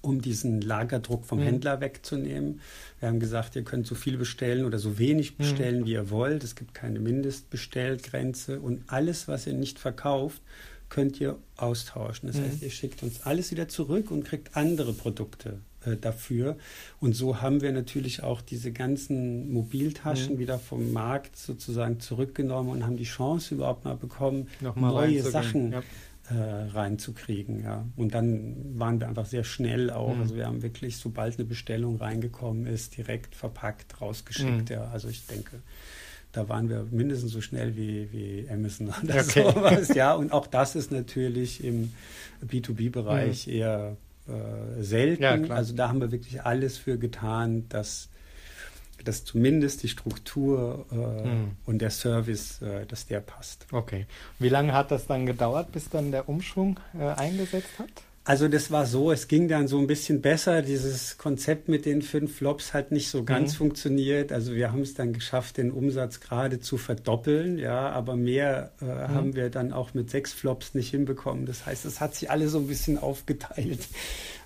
[0.00, 1.44] um diesen Lagerdruck vom mhm.
[1.44, 2.60] Händler wegzunehmen.
[3.00, 5.36] Wir haben gesagt, ihr könnt so viel bestellen oder so wenig mhm.
[5.38, 6.44] bestellen, wie ihr wollt.
[6.44, 10.40] Es gibt keine Mindestbestellgrenze und alles, was ihr nicht verkauft,
[10.88, 12.28] könnt ihr austauschen.
[12.28, 12.44] Das mhm.
[12.44, 16.56] heißt, ihr schickt uns alles wieder zurück und kriegt andere Produkte äh, dafür.
[17.00, 20.38] Und so haben wir natürlich auch diese ganzen Mobiltaschen mhm.
[20.38, 25.72] wieder vom Markt sozusagen zurückgenommen und haben die Chance überhaupt mal bekommen, Nochmal neue Sachen
[25.72, 25.82] ja.
[26.30, 27.62] äh, reinzukriegen.
[27.62, 27.84] Ja.
[27.96, 30.14] Und dann waren wir einfach sehr schnell auch.
[30.14, 30.22] Mhm.
[30.22, 34.70] Also wir haben wirklich, sobald eine Bestellung reingekommen ist, direkt verpackt, rausgeschickt.
[34.70, 34.76] Mhm.
[34.76, 34.88] Ja.
[34.88, 35.60] Also ich denke,
[36.32, 39.50] da waren wir mindestens so schnell wie, wie Amazon oder okay.
[39.54, 39.88] sowas.
[39.94, 41.92] Ja, und auch das ist natürlich im
[42.46, 43.52] B2B-Bereich mhm.
[43.52, 43.96] eher
[44.28, 45.22] äh, selten.
[45.22, 48.08] Ja, also da haben wir wirklich alles für getan, dass,
[49.04, 51.52] dass zumindest die Struktur äh, mhm.
[51.64, 53.66] und der Service, äh, dass der passt.
[53.72, 54.06] Okay.
[54.38, 57.88] Wie lange hat das dann gedauert, bis dann der Umschwung äh, eingesetzt hat?
[58.28, 60.60] Also das war so, es ging dann so ein bisschen besser.
[60.60, 63.56] Dieses Konzept mit den fünf Flops hat nicht so ganz mhm.
[63.56, 64.32] funktioniert.
[64.32, 68.84] Also wir haben es dann geschafft, den Umsatz gerade zu verdoppeln, ja, aber mehr äh,
[68.84, 69.08] mhm.
[69.14, 71.46] haben wir dann auch mit sechs Flops nicht hinbekommen.
[71.46, 73.88] Das heißt, es hat sich alles so ein bisschen aufgeteilt.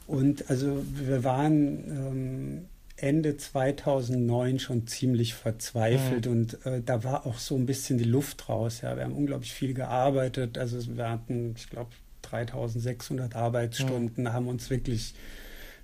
[0.07, 2.65] Und also wir waren ähm,
[2.95, 6.33] Ende 2009 schon ziemlich verzweifelt mhm.
[6.33, 8.83] und äh, da war auch so ein bisschen die Luft raus.
[8.83, 10.57] Ja, wir haben unglaublich viel gearbeitet.
[10.57, 11.91] Also wir hatten, ich glaube,
[12.33, 14.33] 3600 Arbeitsstunden, mhm.
[14.33, 15.15] haben uns wirklich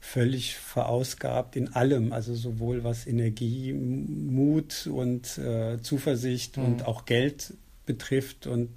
[0.00, 6.64] völlig verausgabt in allem, also sowohl was Energie, Mut und äh, Zuversicht mhm.
[6.64, 8.46] und auch Geld betrifft.
[8.46, 8.70] Und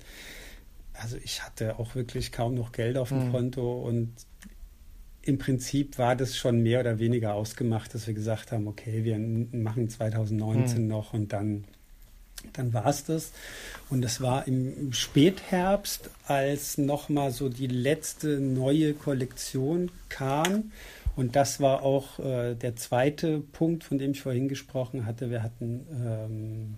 [0.93, 3.31] also ich hatte auch wirklich kaum noch Geld auf dem mhm.
[3.31, 4.13] Konto und
[5.23, 9.19] im Prinzip war das schon mehr oder weniger ausgemacht, dass wir gesagt haben, okay, wir
[9.19, 10.87] machen 2019 mhm.
[10.87, 11.65] noch und dann
[12.53, 13.31] dann war es das.
[13.89, 20.71] Und es war im Spätherbst, als nochmal so die letzte neue Kollektion kam.
[21.15, 25.29] Und das war auch äh, der zweite Punkt, von dem ich vorhin gesprochen hatte.
[25.29, 26.77] Wir hatten ähm,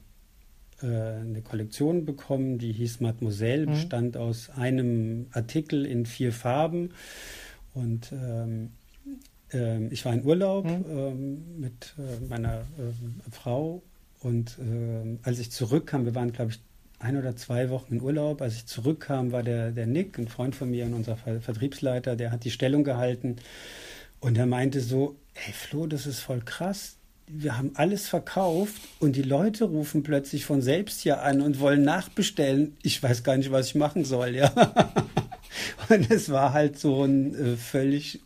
[0.81, 3.71] äh, eine Kollektion bekommen, die hieß Mademoiselle, mhm.
[3.71, 6.91] bestand aus einem Artikel in vier Farben.
[7.73, 8.71] Und ähm,
[9.53, 10.85] äh, ich war in Urlaub mhm.
[10.89, 13.83] Ähm, mit äh, meiner ähm, Frau
[14.23, 16.59] und äh, als ich zurückkam, wir waren, glaube ich,
[16.99, 18.41] ein oder zwei Wochen in Urlaub.
[18.41, 22.31] Als ich zurückkam, war der, der Nick, ein Freund von mir und unser Vertriebsleiter, der
[22.31, 23.35] hat die Stellung gehalten.
[24.21, 26.95] Und er meinte so, hey Flo, das ist voll krass.
[27.27, 31.83] Wir haben alles verkauft und die Leute rufen plötzlich von selbst hier an und wollen
[31.83, 32.77] nachbestellen.
[32.83, 34.51] Ich weiß gar nicht, was ich machen soll, ja.
[35.89, 38.21] Und es war halt so ein äh, völlig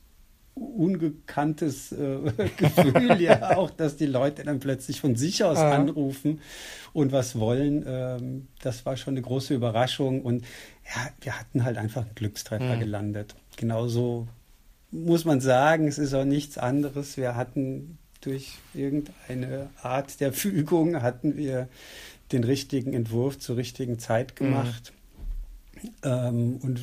[0.78, 2.20] ungekanntes äh,
[2.58, 5.72] Gefühl ja auch, dass die Leute dann plötzlich von sich aus ja.
[5.72, 6.42] anrufen
[6.94, 7.84] und was wollen.
[7.88, 10.44] Ähm, das war schon eine große Überraschung und
[10.86, 12.80] ja, wir hatten halt einfach einen Glückstreffer mhm.
[12.80, 13.36] gelandet.
[13.56, 14.28] Genauso
[14.92, 17.18] muss man sagen, es ist auch nichts anderes.
[17.18, 21.68] Wir hatten durch irgendeine Art der Fügung hatten wir
[22.32, 24.92] den richtigen Entwurf zur richtigen Zeit gemacht.
[24.92, 25.90] Mhm.
[26.04, 26.82] Ähm, und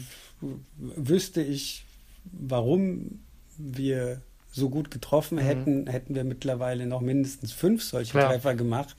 [0.79, 1.85] wüsste ich,
[2.25, 3.21] warum
[3.59, 4.21] wir
[4.55, 5.43] so gut getroffen mhm.
[5.43, 8.31] hätten, hätten wir mittlerweile noch mindestens fünf solche Klar.
[8.31, 8.95] Treffer gemacht.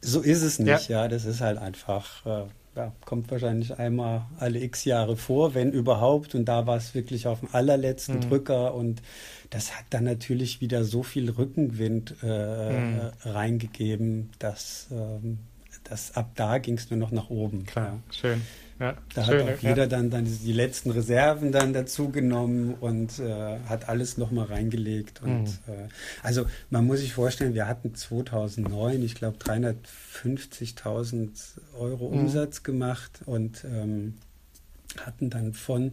[0.00, 1.02] So ist es nicht, ja.
[1.02, 1.08] ja.
[1.08, 2.44] Das ist halt einfach, äh,
[2.76, 6.34] ja, kommt wahrscheinlich einmal alle x Jahre vor, wenn überhaupt.
[6.34, 8.20] Und da war es wirklich auf dem allerletzten mhm.
[8.22, 9.02] Drücker und
[9.50, 13.00] das hat dann natürlich wieder so viel Rückenwind äh, mhm.
[13.22, 15.40] reingegeben, dass, ähm,
[15.84, 17.66] dass ab da ging es nur noch nach oben.
[17.66, 18.12] Klar, ja.
[18.12, 18.42] schön.
[18.80, 19.86] Ja, da schön, hat auch jeder ja.
[19.86, 25.20] dann, dann die letzten Reserven dann dazu genommen und äh, hat alles nochmal reingelegt.
[25.22, 25.48] Und mhm.
[25.66, 25.88] äh,
[26.22, 31.28] also man muss sich vorstellen, wir hatten 2009, ich glaube, 350.000
[31.78, 32.20] Euro mhm.
[32.20, 34.14] Umsatz gemacht und ähm,
[35.04, 35.92] hatten dann von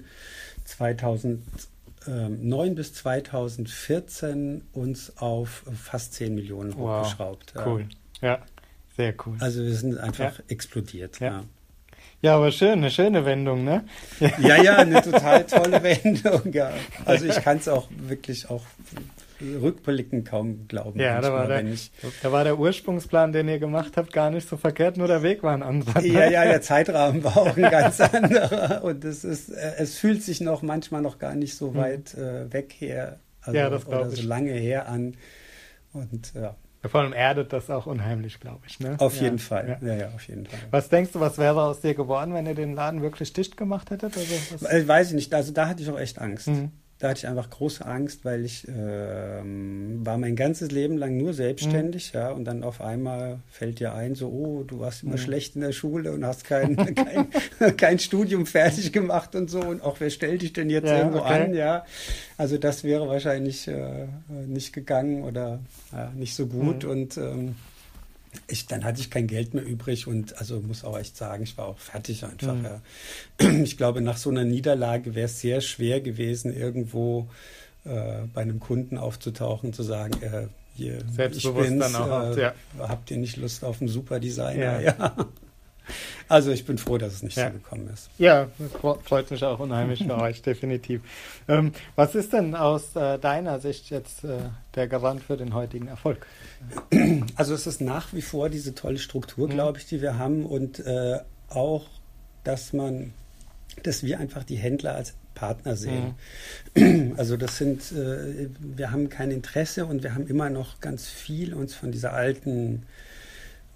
[0.64, 7.54] 2009 bis 2014 uns auf fast 10 Millionen hochgeschraubt.
[7.54, 7.90] Wow, cool.
[8.22, 8.40] Ja,
[8.96, 9.36] sehr cool.
[9.42, 10.46] Also wir sind einfach ja.
[10.48, 11.20] explodiert.
[11.20, 11.28] Ja.
[11.28, 11.44] Ja,
[12.36, 13.86] aber schön, eine schöne Wendung, ne?
[14.20, 16.72] Ja, ja, eine total tolle Wendung, ja.
[17.06, 18.64] Also ich kann es auch wirklich auch
[19.40, 21.00] rückblickend kaum glauben.
[21.00, 21.64] Ja, da war, der,
[22.24, 25.44] da war der Ursprungsplan, den ihr gemacht habt, gar nicht so verkehrt, nur der Weg
[25.44, 26.02] war ein anderer.
[26.02, 28.84] Ja, ja, der Zeitrahmen war auch ein ganz anderer.
[28.84, 31.76] Und es ist, äh, es fühlt sich noch manchmal noch gar nicht so hm.
[31.76, 35.16] weit äh, weg her, also, ja, das oder so lange her an.
[35.94, 36.56] Und ja.
[36.86, 38.80] Vor allem erdet das auch unheimlich, glaube ich.
[38.80, 38.96] Ne?
[39.00, 39.80] Auf ja, jeden Fall.
[39.82, 39.88] Ja.
[39.88, 39.96] ja.
[39.96, 40.60] ja, auf jeden Fall.
[40.72, 43.90] Was denkst du, was wäre aus dir geworden, wenn ihr den Laden wirklich dicht gemacht
[43.90, 44.16] hättet?
[44.16, 45.34] Also, äh, Weiß ich nicht.
[45.34, 46.48] Also da hatte ich auch echt Angst.
[46.48, 46.72] Mhm.
[47.00, 51.34] Da hatte ich einfach große Angst, weil ich äh, war mein ganzes Leben lang nur
[51.34, 52.20] selbstständig, mhm.
[52.20, 55.20] ja, und dann auf einmal fällt dir ein, so, oh, du warst immer mhm.
[55.20, 59.84] schlecht in der Schule und hast kein, kein, kein Studium fertig gemacht und so, und
[59.84, 61.44] auch wer stellt dich denn jetzt ja, irgendwo okay.
[61.44, 61.86] an, ja.
[62.36, 64.08] Also das wäre wahrscheinlich äh,
[64.48, 65.60] nicht gegangen oder
[65.92, 66.90] ja, nicht so gut mhm.
[66.90, 67.56] und ähm,
[68.48, 71.58] ich, dann hatte ich kein Geld mehr übrig und also muss auch echt sagen, ich
[71.58, 72.56] war auch fertig einfach.
[72.56, 72.66] Mhm.
[72.66, 72.82] Ja.
[73.64, 77.28] Ich glaube, nach so einer Niederlage wäre es sehr schwer gewesen, irgendwo
[77.86, 81.00] äh, bei einem Kunden aufzutauchen, zu sagen, äh, hier,
[81.32, 82.54] ich bin's, dann auch, äh, ja.
[82.80, 84.80] habt ihr nicht Lust auf einen super Designer?
[84.80, 84.98] Ja.
[85.00, 85.16] ja.
[86.30, 87.48] Also ich bin froh, dass es nicht ja.
[87.48, 88.10] so gekommen ist.
[88.18, 88.48] Ja,
[89.04, 91.02] freut mich auch unheimlich für euch, definitiv.
[91.48, 94.38] Ähm, was ist denn aus äh, deiner Sicht jetzt äh,
[94.76, 96.26] der Garant für den heutigen Erfolg?
[97.36, 99.52] Also es ist nach wie vor diese tolle Struktur, mhm.
[99.52, 101.86] glaube ich, die wir haben und äh, auch,
[102.44, 103.14] dass man,
[103.84, 106.16] dass wir einfach die Händler als Partner sehen.
[106.76, 107.14] Mhm.
[107.18, 111.54] Also das sind, äh, wir haben kein Interesse und wir haben immer noch ganz viel
[111.54, 112.84] uns von dieser alten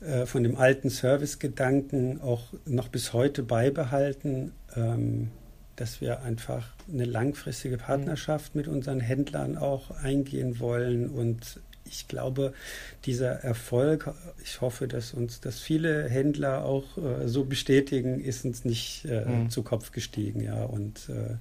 [0.01, 5.29] äh, von dem alten Servicegedanken auch noch bis heute beibehalten, ähm,
[5.75, 11.09] dass wir einfach eine langfristige Partnerschaft mit unseren Händlern auch eingehen wollen.
[11.09, 12.53] Und ich glaube,
[13.05, 14.11] dieser Erfolg,
[14.43, 19.25] ich hoffe, dass uns das viele Händler auch äh, so bestätigen, ist uns nicht äh,
[19.25, 19.49] mhm.
[19.49, 20.41] zu Kopf gestiegen.
[20.41, 20.63] Ja.
[20.63, 21.35] Und äh,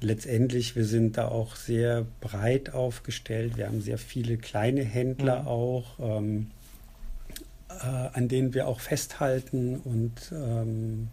[0.00, 3.56] letztendlich, wir sind da auch sehr breit aufgestellt.
[3.56, 5.48] Wir haben sehr viele kleine Händler mhm.
[5.48, 5.98] auch.
[6.00, 6.50] Ähm,
[7.80, 11.08] äh, an denen wir auch festhalten und ähm,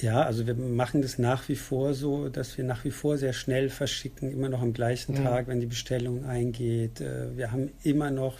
[0.00, 3.32] ja, also wir machen das nach wie vor so, dass wir nach wie vor sehr
[3.32, 5.24] schnell verschicken, immer noch am gleichen mhm.
[5.24, 7.00] Tag, wenn die Bestellung eingeht.
[7.00, 8.36] Äh, wir haben immer noch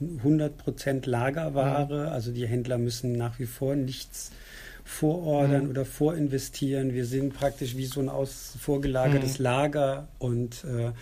[0.00, 2.12] 100% Lagerware, mhm.
[2.12, 4.32] also die Händler müssen nach wie vor nichts
[4.84, 5.70] vorordern mhm.
[5.70, 6.92] oder vorinvestieren.
[6.92, 9.44] Wir sind praktisch wie so ein aus, vorgelagertes mhm.
[9.44, 10.92] Lager und äh,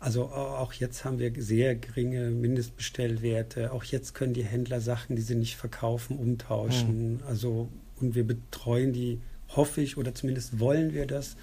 [0.00, 3.72] also auch jetzt haben wir sehr geringe Mindestbestellwerte.
[3.72, 7.14] Auch jetzt können die Händler Sachen, die sie nicht verkaufen, umtauschen.
[7.14, 7.20] Mhm.
[7.26, 7.68] Also
[8.00, 11.34] und wir betreuen die, hoffe ich, oder zumindest wollen wir das.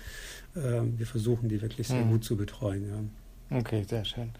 [0.55, 2.11] Äh, wir versuchen die wirklich sehr mhm.
[2.11, 2.87] gut zu betreuen.
[3.49, 3.57] Ja.
[3.57, 4.31] Okay, sehr schön.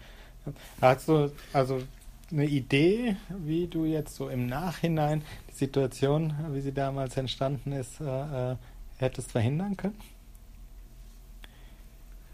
[0.80, 1.82] Hast du also
[2.30, 8.00] eine Idee, wie du jetzt so im Nachhinein die Situation, wie sie damals entstanden ist,
[8.00, 8.56] äh, äh
[8.98, 9.96] hättest verhindern können?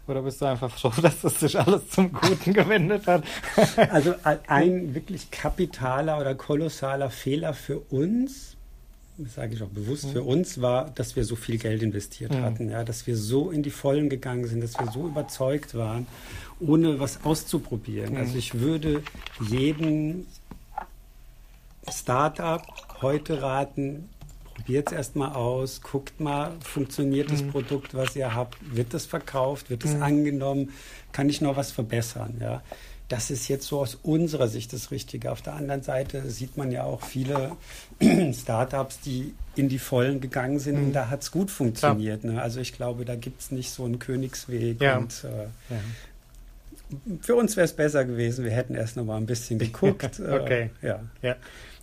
[0.07, 3.23] Oder bist du einfach froh, dass es sich alles zum Guten gewendet hat?
[3.89, 4.15] also
[4.47, 8.57] ein wirklich kapitaler oder kolossaler Fehler für uns,
[9.17, 10.11] das sage ich auch bewusst, mhm.
[10.11, 12.41] für uns war, dass wir so viel Geld investiert mhm.
[12.41, 16.07] hatten, ja, dass wir so in die Vollen gegangen sind, dass wir so überzeugt waren,
[16.59, 18.13] ohne was auszuprobieren.
[18.13, 18.17] Mhm.
[18.17, 19.03] Also ich würde
[19.39, 20.25] jedem
[21.89, 22.63] Startup
[23.01, 24.09] heute raten,
[24.53, 27.51] probiert es erstmal aus, guckt mal, funktioniert das mhm.
[27.51, 30.03] Produkt, was ihr habt, wird es verkauft, wird es mhm.
[30.03, 30.73] angenommen,
[31.11, 32.61] kann ich noch was verbessern, ja.
[33.09, 35.31] Das ist jetzt so aus unserer Sicht das Richtige.
[35.31, 37.51] Auf der anderen Seite sieht man ja auch viele
[38.33, 40.85] Startups, die in die Vollen gegangen sind mhm.
[40.85, 42.23] und da hat es gut funktioniert.
[42.23, 42.41] Ne?
[42.41, 44.81] Also ich glaube, da gibt es nicht so einen Königsweg.
[44.81, 44.97] Ja.
[44.97, 45.79] Und, äh, ja.
[47.21, 50.19] Für uns wäre es besser gewesen, wir hätten erst noch mal ein bisschen geguckt.
[50.19, 50.71] okay.
[50.81, 50.99] Äh, ja.
[51.21, 51.35] ja.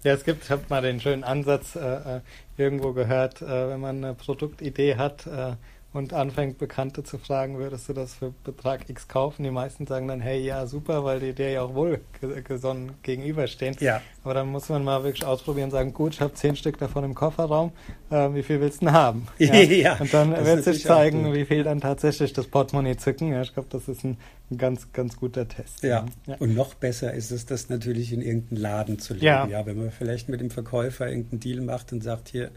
[0.03, 1.81] Ja, es gibt, ich habe mal den schönen Ansatz äh,
[2.17, 2.21] äh,
[2.57, 5.57] irgendwo gehört, äh, wenn man eine Produktidee hat, äh,
[5.93, 9.43] und anfängt, Bekannte zu fragen, würdest du das für Betrag X kaufen?
[9.43, 13.77] Die meisten sagen dann, hey, ja, super, weil die dir ja auch wohlgesonnen gegenüberstehen.
[13.81, 14.01] Ja.
[14.23, 17.03] Aber dann muss man mal wirklich ausprobieren und sagen, gut, ich habe zehn Stück davon
[17.03, 17.73] im Kofferraum,
[18.11, 19.27] äh, wie viel willst du denn haben?
[19.39, 19.55] Ja.
[19.55, 23.33] ja und dann wird sich zeigen, wie viel dann tatsächlich das Portemonnaie zücken.
[23.33, 24.19] Ja, ich glaube, das ist ein,
[24.51, 25.83] ein, ganz, ganz guter Test.
[25.83, 26.07] Ja.
[26.27, 26.37] ja.
[26.39, 29.27] und noch besser ist es, das natürlich in irgendeinen Laden zu legen.
[29.27, 29.47] Ja.
[29.47, 32.51] ja, wenn man vielleicht mit dem Verkäufer irgendeinen Deal macht und sagt, hier,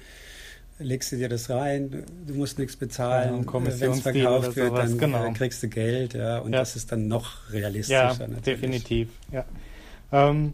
[0.79, 4.97] legst du dir das rein, du musst nichts bezahlen, ja, wenn es verkauft wird, dann
[4.97, 5.31] genau.
[5.33, 6.59] kriegst du Geld, ja, und ja.
[6.59, 8.11] das ist dann noch realistischer.
[8.11, 8.43] Ja, natürlich.
[8.43, 9.45] definitiv, ja.
[10.11, 10.53] Ähm,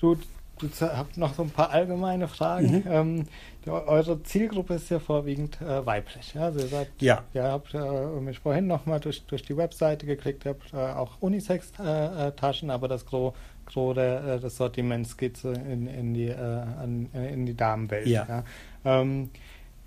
[0.00, 0.16] du,
[0.58, 2.72] du habt noch so ein paar allgemeine Fragen.
[2.72, 2.84] Mhm.
[2.86, 3.24] Ähm,
[3.64, 6.34] die, eure Zielgruppe ist ja vorwiegend äh, weiblich.
[6.34, 6.42] Ja?
[6.42, 7.22] Also ihr seid, ja.
[7.32, 11.20] Ihr habt äh, mich vorhin nochmal durch, durch die Webseite geklickt, ihr habt äh, auch
[11.20, 13.34] Unisex-Taschen, aber das Gros,
[13.66, 18.06] Gros der, äh, des Sortiments geht so in, in, die, äh, an, in die Damenwelt.
[18.06, 18.26] Ja.
[18.28, 18.44] ja?
[18.84, 19.30] Ähm,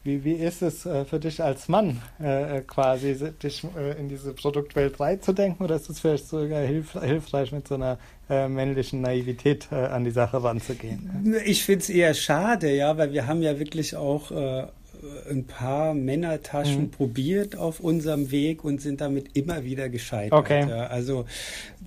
[0.05, 4.33] wie, wie ist es äh, für dich als Mann äh, quasi, dich äh, in diese
[4.33, 7.97] Produktwelt reinzudenken oder ist es vielleicht sogar hilf hilfreich, mit so einer
[8.29, 11.35] äh, männlichen Naivität äh, an die Sache ranzugehen?
[11.43, 14.67] Ich finde es eher schade, ja, weil wir haben ja wirklich auch äh,
[15.29, 16.91] ein paar Männertaschen mhm.
[16.91, 20.37] probiert auf unserem Weg und sind damit immer wieder gescheitert.
[20.37, 20.67] Okay.
[20.69, 20.87] Ja.
[20.87, 21.25] Also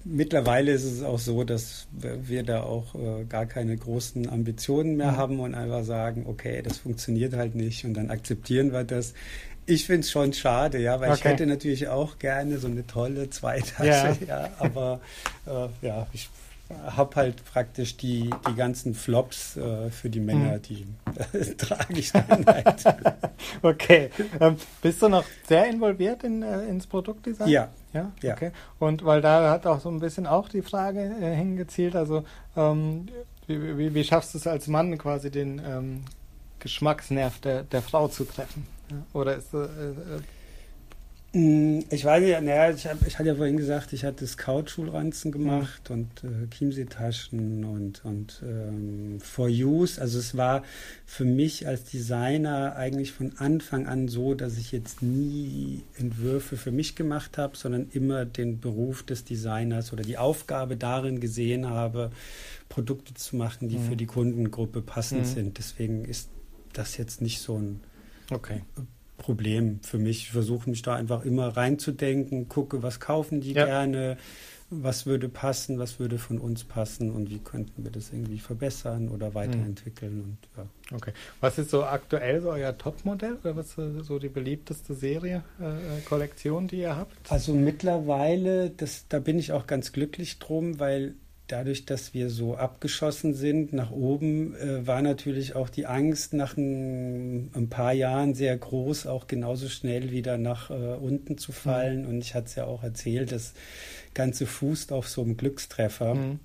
[0.04, 5.12] mittlerweile ist es auch so, dass wir da auch äh, gar keine großen Ambitionen mehr
[5.12, 5.16] mhm.
[5.16, 9.14] haben und einfach sagen, okay, das funktioniert halt nicht und dann akzeptieren wir das.
[9.66, 11.18] Ich finde es schon schade, ja, weil okay.
[11.18, 15.00] ich hätte natürlich auch gerne so eine tolle Zweitasche, ja, ja aber
[15.46, 16.30] äh, ja, ich
[16.70, 20.62] habe halt praktisch die, die ganzen Flops äh, für die Männer, mhm.
[20.62, 20.86] die
[21.32, 22.84] äh, trage ich dann halt.
[23.62, 24.10] okay.
[24.38, 27.48] Ähm, bist du noch sehr involviert in, äh, ins Produktdesign?
[27.48, 27.68] Ja.
[27.92, 28.12] Ja?
[28.22, 28.34] ja.
[28.34, 28.50] Okay.
[28.78, 32.24] Und weil da hat auch so ein bisschen auch die Frage äh, hingezielt, also
[32.56, 33.08] ähm,
[33.46, 36.04] wie, wie, wie, schaffst du es als Mann quasi den ähm,
[36.58, 38.66] Geschmacksnerv der, der Frau zu treffen?
[38.90, 38.96] Ja?
[39.14, 39.58] Oder ist äh,
[41.30, 45.90] ich weiß ja, naja, ich, hab, ich hatte ja vorhin gesagt, ich hatte Scout-Schulranzen gemacht
[45.90, 45.94] mhm.
[45.94, 50.00] und äh, Chiemsee-Taschen und, und ähm, For Use.
[50.00, 50.62] Also es war
[51.04, 56.72] für mich als Designer eigentlich von Anfang an so, dass ich jetzt nie Entwürfe für
[56.72, 62.10] mich gemacht habe, sondern immer den Beruf des Designers oder die Aufgabe darin gesehen habe,
[62.70, 63.88] Produkte zu machen, die mhm.
[63.90, 65.26] für die Kundengruppe passend mhm.
[65.26, 65.58] sind.
[65.58, 66.30] Deswegen ist
[66.72, 67.80] das jetzt nicht so ein
[68.30, 68.62] okay.
[69.18, 70.22] Problem für mich.
[70.22, 73.66] Ich versuche mich da einfach immer reinzudenken, gucke, was kaufen die ja.
[73.66, 74.16] gerne,
[74.70, 79.08] was würde passen, was würde von uns passen und wie könnten wir das irgendwie verbessern
[79.08, 80.14] oder weiterentwickeln.
[80.14, 80.22] Mhm.
[80.22, 80.96] Und, ja.
[80.96, 81.12] Okay.
[81.40, 85.64] Was ist so aktuell so euer Topmodell oder was ist so die beliebteste Serie, äh,
[85.64, 87.30] äh, Kollektion, die ihr habt?
[87.30, 91.14] Also mittlerweile, das, da bin ich auch ganz glücklich drum, weil
[91.48, 96.56] dadurch, dass wir so abgeschossen sind nach oben, äh, war natürlich auch die Angst nach
[96.56, 102.02] ein, ein, paar Jahren sehr groß, auch genauso schnell wieder nach äh, unten zu fallen.
[102.02, 102.08] Mhm.
[102.08, 103.54] Und ich hatte es ja auch erzählt, das
[104.14, 106.14] Ganze fußt auf so einem Glückstreffer.
[106.14, 106.40] Mhm.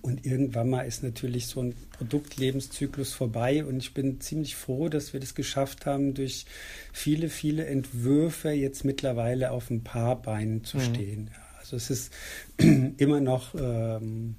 [0.00, 5.12] Und irgendwann mal ist natürlich so ein Produktlebenszyklus vorbei und ich bin ziemlich froh, dass
[5.12, 6.46] wir das geschafft haben, durch
[6.92, 10.82] viele, viele Entwürfe jetzt mittlerweile auf ein paar Beinen zu mhm.
[10.82, 11.30] stehen.
[11.62, 12.12] Also es ist
[12.98, 14.36] immer noch ähm,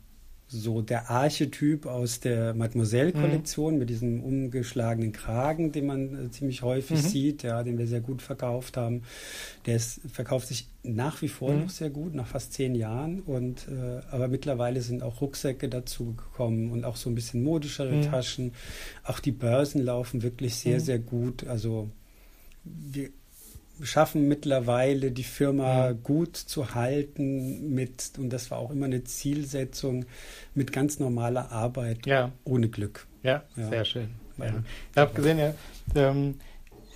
[0.53, 3.79] so der Archetyp aus der Mademoiselle-Kollektion mhm.
[3.79, 7.07] mit diesem umgeschlagenen Kragen, den man äh, ziemlich häufig mhm.
[7.07, 9.01] sieht, ja, den wir sehr gut verkauft haben.
[9.65, 11.61] Der ist, verkauft sich nach wie vor mhm.
[11.61, 13.21] noch sehr gut, nach fast zehn Jahren.
[13.21, 17.95] Und äh, aber mittlerweile sind auch Rucksäcke dazu gekommen und auch so ein bisschen modischere
[17.95, 18.01] mhm.
[18.03, 18.51] Taschen.
[19.03, 20.83] Auch die Börsen laufen wirklich sehr, mhm.
[20.83, 21.47] sehr gut.
[21.47, 21.89] Also
[22.63, 23.09] wir
[23.81, 25.91] schaffen mittlerweile, die Firma ja.
[25.91, 30.05] gut zu halten mit, und das war auch immer eine Zielsetzung,
[30.53, 32.31] mit ganz normaler Arbeit ja.
[32.43, 33.07] ohne Glück.
[33.23, 33.69] Ja, ja.
[33.69, 34.09] sehr schön.
[34.91, 35.55] Ich habe gesehen, ihr,
[35.95, 36.35] ähm,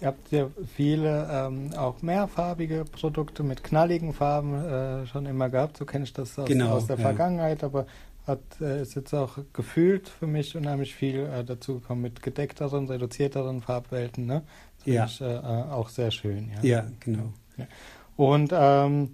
[0.01, 5.77] ihr habt ja viele ähm, auch mehrfarbige Produkte mit knalligen Farben äh, schon immer gehabt.
[5.77, 7.85] So kenne ich das aus, genau, aus der Vergangenheit, aber
[8.27, 12.87] hat, äh, ist jetzt auch gefühlt für mich unheimlich viel äh, dazu gekommen mit gedeckteren,
[12.87, 14.25] reduzierteren Farbwelten.
[14.25, 14.43] Ne?
[14.85, 15.05] ja.
[15.05, 16.51] ich äh, auch sehr schön.
[16.55, 17.33] Ja, ja genau.
[17.57, 17.67] Ja.
[18.15, 19.13] Und ähm,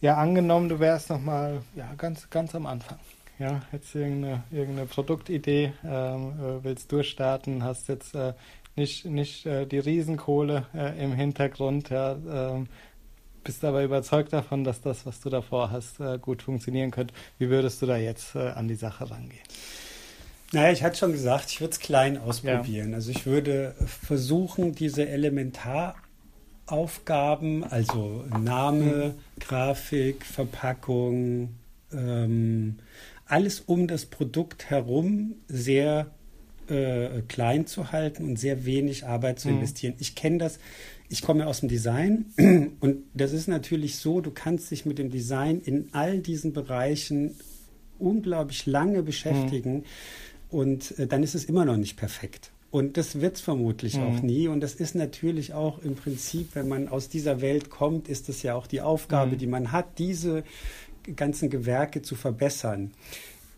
[0.00, 2.98] ja, angenommen, du wärst noch mal ja, ganz, ganz am Anfang.
[3.38, 8.34] Ja, jetzt irgendeine, irgendeine Produktidee, ähm, äh, willst durchstarten, hast jetzt äh,
[8.76, 12.68] nicht, nicht äh, die Riesenkohle äh, im Hintergrund, ja, ähm,
[13.42, 17.14] bist aber überzeugt davon, dass das, was du davor hast, äh, gut funktionieren könnte.
[17.38, 19.40] Wie würdest du da jetzt äh, an die Sache rangehen?
[20.52, 22.90] Naja, ich hatte schon gesagt, ich würde es klein ausprobieren.
[22.90, 22.96] Ja.
[22.96, 29.18] Also ich würde versuchen, diese Elementaraufgaben, also Name, mhm.
[29.38, 31.54] Grafik, Verpackung,
[31.92, 32.80] ähm,
[33.26, 36.10] alles um das Produkt herum sehr
[36.68, 39.56] äh, klein zu halten und sehr wenig Arbeit zu mhm.
[39.56, 39.92] investieren.
[39.98, 40.58] Ich kenne das
[41.10, 42.26] ich komme aus dem Design
[42.80, 47.34] und das ist natürlich so, du kannst dich mit dem Design in all diesen Bereichen
[47.98, 49.84] unglaublich lange beschäftigen mhm.
[50.50, 52.52] und äh, dann ist es immer noch nicht perfekt.
[52.70, 54.02] Und das wird es vermutlich mhm.
[54.04, 54.46] auch nie.
[54.46, 58.44] Und das ist natürlich auch im Prinzip, wenn man aus dieser Welt kommt, ist es
[58.44, 59.38] ja auch die Aufgabe, mhm.
[59.38, 60.44] die man hat, diese
[61.16, 62.92] ganzen Gewerke zu verbessern.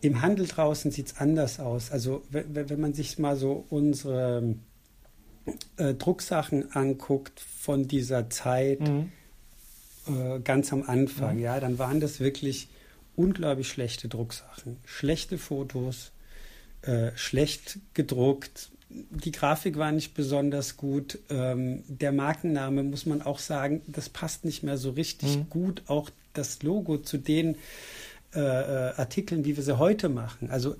[0.01, 1.91] Im Handel draußen sieht es anders aus.
[1.91, 4.55] Also wenn man sich mal so unsere
[5.77, 9.11] äh, Drucksachen anguckt von dieser Zeit, mhm.
[10.07, 11.43] äh, ganz am Anfang, mhm.
[11.43, 12.67] ja, dann waren das wirklich
[13.15, 16.11] unglaublich schlechte Drucksachen, schlechte Fotos,
[16.81, 18.69] äh, schlecht gedruckt.
[18.89, 21.19] Die Grafik war nicht besonders gut.
[21.29, 25.49] Ähm, der Markenname muss man auch sagen, das passt nicht mehr so richtig mhm.
[25.49, 25.83] gut.
[25.87, 27.55] Auch das Logo zu den
[28.35, 30.49] äh, äh Artikeln, wie wir sie heute machen.
[30.51, 30.75] Also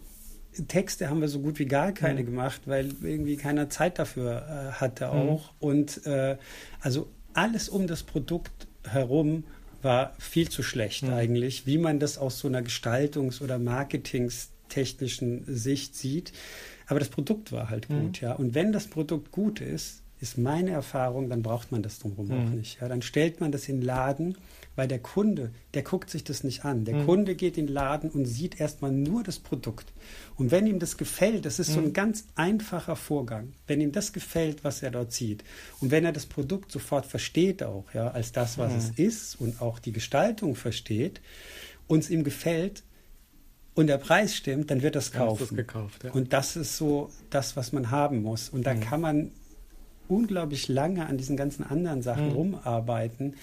[0.68, 2.26] Texte haben wir so gut wie gar keine mhm.
[2.26, 5.12] gemacht, weil irgendwie keiner Zeit dafür äh, hatte mhm.
[5.12, 5.52] auch.
[5.52, 5.58] Mhm.
[5.60, 6.38] Und äh,
[6.82, 9.44] also alles um das Produkt herum
[9.82, 11.14] war viel zu schlecht mhm.
[11.14, 16.32] eigentlich, wie man das aus so einer Gestaltungs- oder Marketingstechnischen Sicht sieht.
[16.88, 18.02] Aber das Produkt war halt mhm.
[18.02, 18.34] gut, ja.
[18.34, 22.50] Und wenn das Produkt gut ist, ist meine Erfahrung, dann braucht man das drumherum auch
[22.50, 22.58] mhm.
[22.58, 22.80] nicht.
[22.80, 22.88] Ja.
[22.88, 24.38] Dann stellt man das in den Laden
[24.76, 26.86] weil der Kunde, der guckt sich das nicht an.
[26.86, 27.06] Der mhm.
[27.06, 29.94] Kunde geht in den Laden und sieht erstmal nur das Produkt.
[30.36, 31.74] Und wenn ihm das gefällt, das ist mhm.
[31.74, 31.94] so ein hm.
[31.94, 33.54] ganz einfacher Vorgang.
[33.68, 35.44] Wenn ihm das gefällt, was er dort sieht,
[35.80, 38.78] und wenn er das Produkt sofort versteht auch, ja, als das, was mhm.
[38.78, 41.22] es ist und auch die Gestaltung versteht,
[41.88, 42.84] und es ihm gefällt,
[43.76, 45.48] und der Preis stimmt, dann wird das kaufen.
[45.48, 46.12] Das gekauft, ja.
[46.12, 48.50] Und das ist so das, was man haben muss.
[48.50, 48.80] Und da hm.
[48.82, 49.32] kann man
[50.08, 52.34] unglaublich lange an diesen ganzen anderen Sachen hm.
[52.34, 53.36] rumarbeiten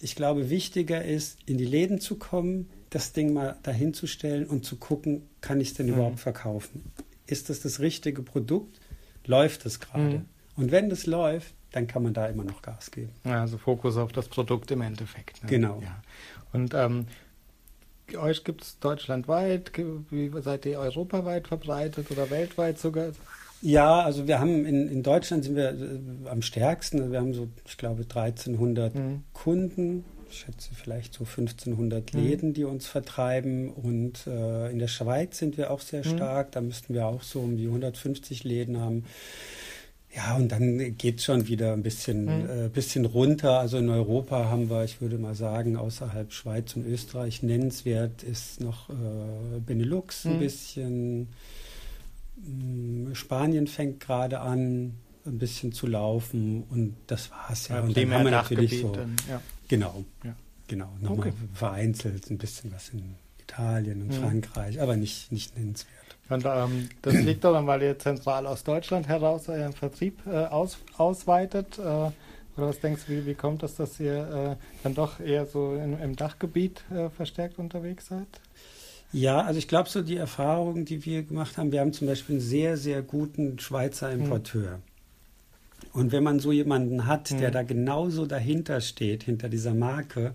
[0.00, 4.46] ich glaube, wichtiger ist, in die Läden zu kommen, das Ding mal dahin zu stellen
[4.46, 5.94] und zu gucken, kann ich es denn mhm.
[5.94, 6.92] überhaupt verkaufen?
[7.26, 8.80] Ist das das richtige Produkt?
[9.24, 10.18] Läuft es gerade?
[10.18, 10.24] Mhm.
[10.56, 13.10] Und wenn das läuft, dann kann man da immer noch Gas geben.
[13.24, 15.42] Also Fokus auf das Produkt im Endeffekt.
[15.42, 15.50] Ne?
[15.50, 15.82] Genau.
[15.82, 16.02] Ja.
[16.52, 17.06] Und ähm,
[18.16, 19.72] euch gibt es deutschlandweit,
[20.40, 23.08] seid ihr europaweit verbreitet oder weltweit sogar?
[23.66, 27.00] Ja, also wir haben in, in Deutschland sind wir äh, am stärksten.
[27.00, 29.24] Also wir haben so, ich glaube, 1300 mhm.
[29.32, 30.04] Kunden.
[30.30, 32.20] Ich schätze vielleicht so 1500 mhm.
[32.20, 33.68] Läden, die uns vertreiben.
[33.70, 36.16] Und äh, in der Schweiz sind wir auch sehr mhm.
[36.16, 36.52] stark.
[36.52, 39.04] Da müssten wir auch so um die 150 Läden haben.
[40.14, 42.66] Ja, und dann geht es schon wieder ein bisschen, mhm.
[42.66, 43.58] äh, bisschen runter.
[43.58, 48.60] Also in Europa haben wir, ich würde mal sagen, außerhalb Schweiz und Österreich nennenswert ist
[48.60, 50.38] noch äh, Benelux ein mhm.
[50.38, 51.28] bisschen.
[52.36, 57.76] Mm, Spanien fängt gerade an, ein bisschen zu laufen und das war es ja.
[57.76, 57.82] ja.
[57.82, 58.94] Und dann haben wir natürlich so,
[59.28, 59.40] ja.
[59.68, 60.34] genau, ja.
[60.68, 61.36] genau, nochmal okay.
[61.52, 64.12] vereinzelt ein bisschen was in Italien und mhm.
[64.12, 65.96] Frankreich, aber nicht, nicht nennenswert.
[66.28, 70.78] Und, ähm, das liegt daran, weil ihr zentral aus Deutschland heraus euren Vertrieb äh, aus,
[70.96, 71.78] ausweitet.
[71.78, 75.46] Äh, oder was denkst du, wie, wie kommt das, dass ihr äh, dann doch eher
[75.46, 78.26] so in, im Dachgebiet äh, verstärkt unterwegs seid?
[79.12, 82.36] Ja, also ich glaube so die Erfahrungen, die wir gemacht haben, wir haben zum Beispiel
[82.36, 84.24] einen sehr, sehr guten Schweizer hm.
[84.24, 84.78] Importeur.
[84.78, 84.82] Mhm.
[85.92, 87.38] Und wenn man so jemanden hat, mhm.
[87.38, 87.54] der hm.
[87.54, 90.34] da genauso dahinter steht, hinter dieser Marke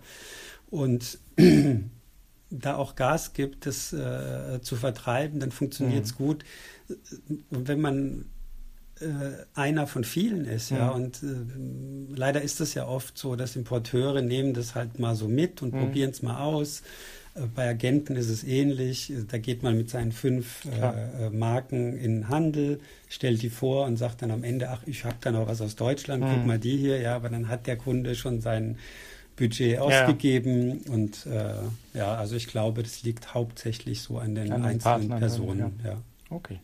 [0.70, 1.20] und
[2.50, 6.24] da auch Gas gibt, das äh, zu vertreiben, dann funktioniert es mhm.
[6.24, 6.46] gut.
[7.50, 8.26] Und wenn man
[9.00, 11.04] äh, einer von vielen ist, ja, mhm.
[11.04, 15.28] und äh, leider ist es ja oft so, dass Importeure nehmen das halt mal so
[15.28, 16.84] mit und probieren es mal aus
[17.56, 19.12] bei Agenten ist es ähnlich.
[19.30, 23.86] Da geht man mit seinen fünf äh, äh, Marken in den Handel, stellt die vor
[23.86, 26.30] und sagt dann am Ende, ach, ich habe da noch was aus Deutschland, mhm.
[26.34, 27.00] guck mal die hier.
[27.00, 28.78] Ja, aber dann hat der Kunde schon sein
[29.38, 30.82] Budget ausgegeben.
[30.86, 30.92] Ja.
[30.92, 35.20] Und äh, ja, also ich glaube, das liegt hauptsächlich so an den an einzelnen Partnern
[35.20, 35.80] Personen.
[35.84, 35.92] Ja.
[35.92, 35.98] ja.
[36.30, 36.60] Okay.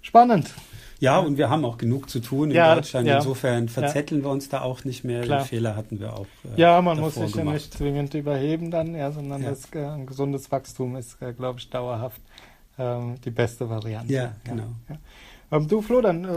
[0.00, 0.52] Spannend.
[0.98, 3.06] Ja, und wir haben auch genug zu tun in ja, Deutschland.
[3.06, 3.18] Ja.
[3.18, 5.22] Insofern verzetteln wir uns da auch nicht mehr.
[5.22, 5.42] Klar.
[5.42, 6.26] Den Fehler hatten wir auch.
[6.56, 10.06] Äh, ja, man muss sich ja nicht zwingend überheben dann, ja, sondern das, äh, ein
[10.06, 12.20] gesundes Wachstum ist, äh, glaube ich, dauerhaft
[12.78, 14.12] ähm, die beste Variante.
[14.12, 14.68] Ja, genau.
[15.52, 16.28] Ähm, du, Flo, dann äh,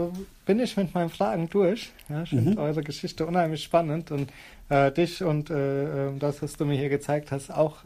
[0.44, 1.90] bin ich mit meinen Fragen durch.
[2.08, 2.58] Ja, ich finde mhm.
[2.58, 4.30] eure Geschichte unheimlich spannend und
[4.68, 7.78] äh, dich und äh, ähm, das, was du mir hier gezeigt hast, auch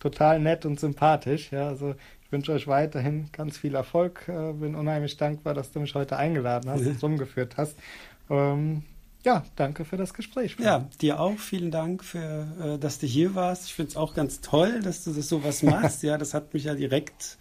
[0.00, 1.52] total nett und sympathisch.
[1.52, 1.94] Ja, also
[2.32, 4.28] wünsche euch weiterhin ganz viel Erfolg.
[4.28, 7.76] Äh, bin unheimlich dankbar, dass du mich heute eingeladen hast und rumgeführt hast.
[8.30, 8.82] Ähm,
[9.24, 10.56] ja, danke für das Gespräch.
[10.58, 11.38] Ja, dir auch.
[11.38, 13.66] Vielen Dank, für, äh, dass du hier warst.
[13.66, 16.02] Ich finde es auch ganz toll, dass du das sowas machst.
[16.02, 17.38] ja, das hat mich ja direkt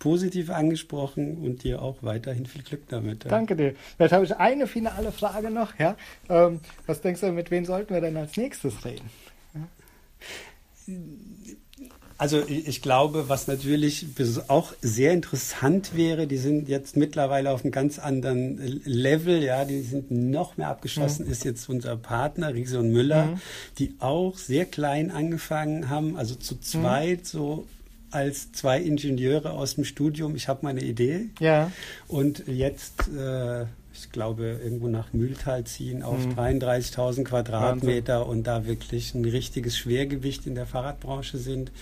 [0.00, 3.24] positiv angesprochen und dir auch weiterhin viel Glück damit.
[3.24, 3.30] Ja.
[3.30, 3.74] Danke dir.
[3.96, 5.78] Vielleicht habe ich eine finale Frage noch.
[5.78, 5.94] Ja?
[6.28, 9.08] Ähm, was denkst du, mit wem sollten wir denn als nächstes reden?
[9.54, 9.68] Ja?
[12.20, 14.04] Also ich glaube, was natürlich
[14.48, 19.80] auch sehr interessant wäre, die sind jetzt mittlerweile auf einem ganz anderen Level, ja, die
[19.80, 21.32] sind noch mehr abgeschlossen, mhm.
[21.32, 23.40] ist jetzt unser Partner Riese und Müller, mhm.
[23.78, 26.62] die auch sehr klein angefangen haben, also zu mhm.
[26.62, 27.24] zweit mhm.
[27.24, 27.66] so
[28.10, 31.30] als zwei Ingenieure aus dem Studium, ich habe meine Idee.
[31.38, 31.72] Ja.
[32.06, 33.64] Und jetzt äh,
[34.04, 36.32] ich glaube, irgendwo nach Mühltal ziehen auf mhm.
[36.32, 38.30] 33.000 Quadratmeter Wahnsinn.
[38.30, 41.72] und da wirklich ein richtiges Schwergewicht in der Fahrradbranche sind.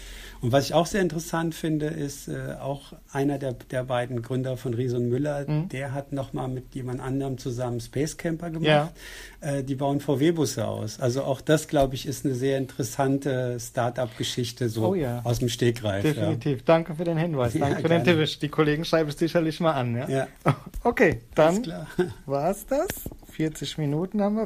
[0.40, 4.56] Und was ich auch sehr interessant finde, ist äh, auch einer der, der beiden Gründer
[4.56, 5.68] von Rieson Müller, mhm.
[5.68, 8.66] der hat nochmal mit jemand anderem zusammen Space Camper gemacht.
[8.66, 8.92] Ja.
[9.40, 11.00] Äh, die bauen VW-Busse aus.
[11.00, 15.20] Also auch das, glaube ich, ist eine sehr interessante Start-up-Geschichte so oh ja.
[15.24, 16.02] aus dem Stegreif.
[16.02, 16.58] Definitiv.
[16.58, 16.64] Ja.
[16.66, 17.52] Danke für den Hinweis.
[17.58, 18.40] Danke für den Tipp.
[18.40, 19.96] Die Kollegen schreiben es sicherlich mal an.
[19.96, 20.08] Ja?
[20.08, 20.28] ja.
[20.84, 21.64] Okay, dann
[22.26, 22.88] war es das.
[23.32, 24.36] 40 Minuten haben wir.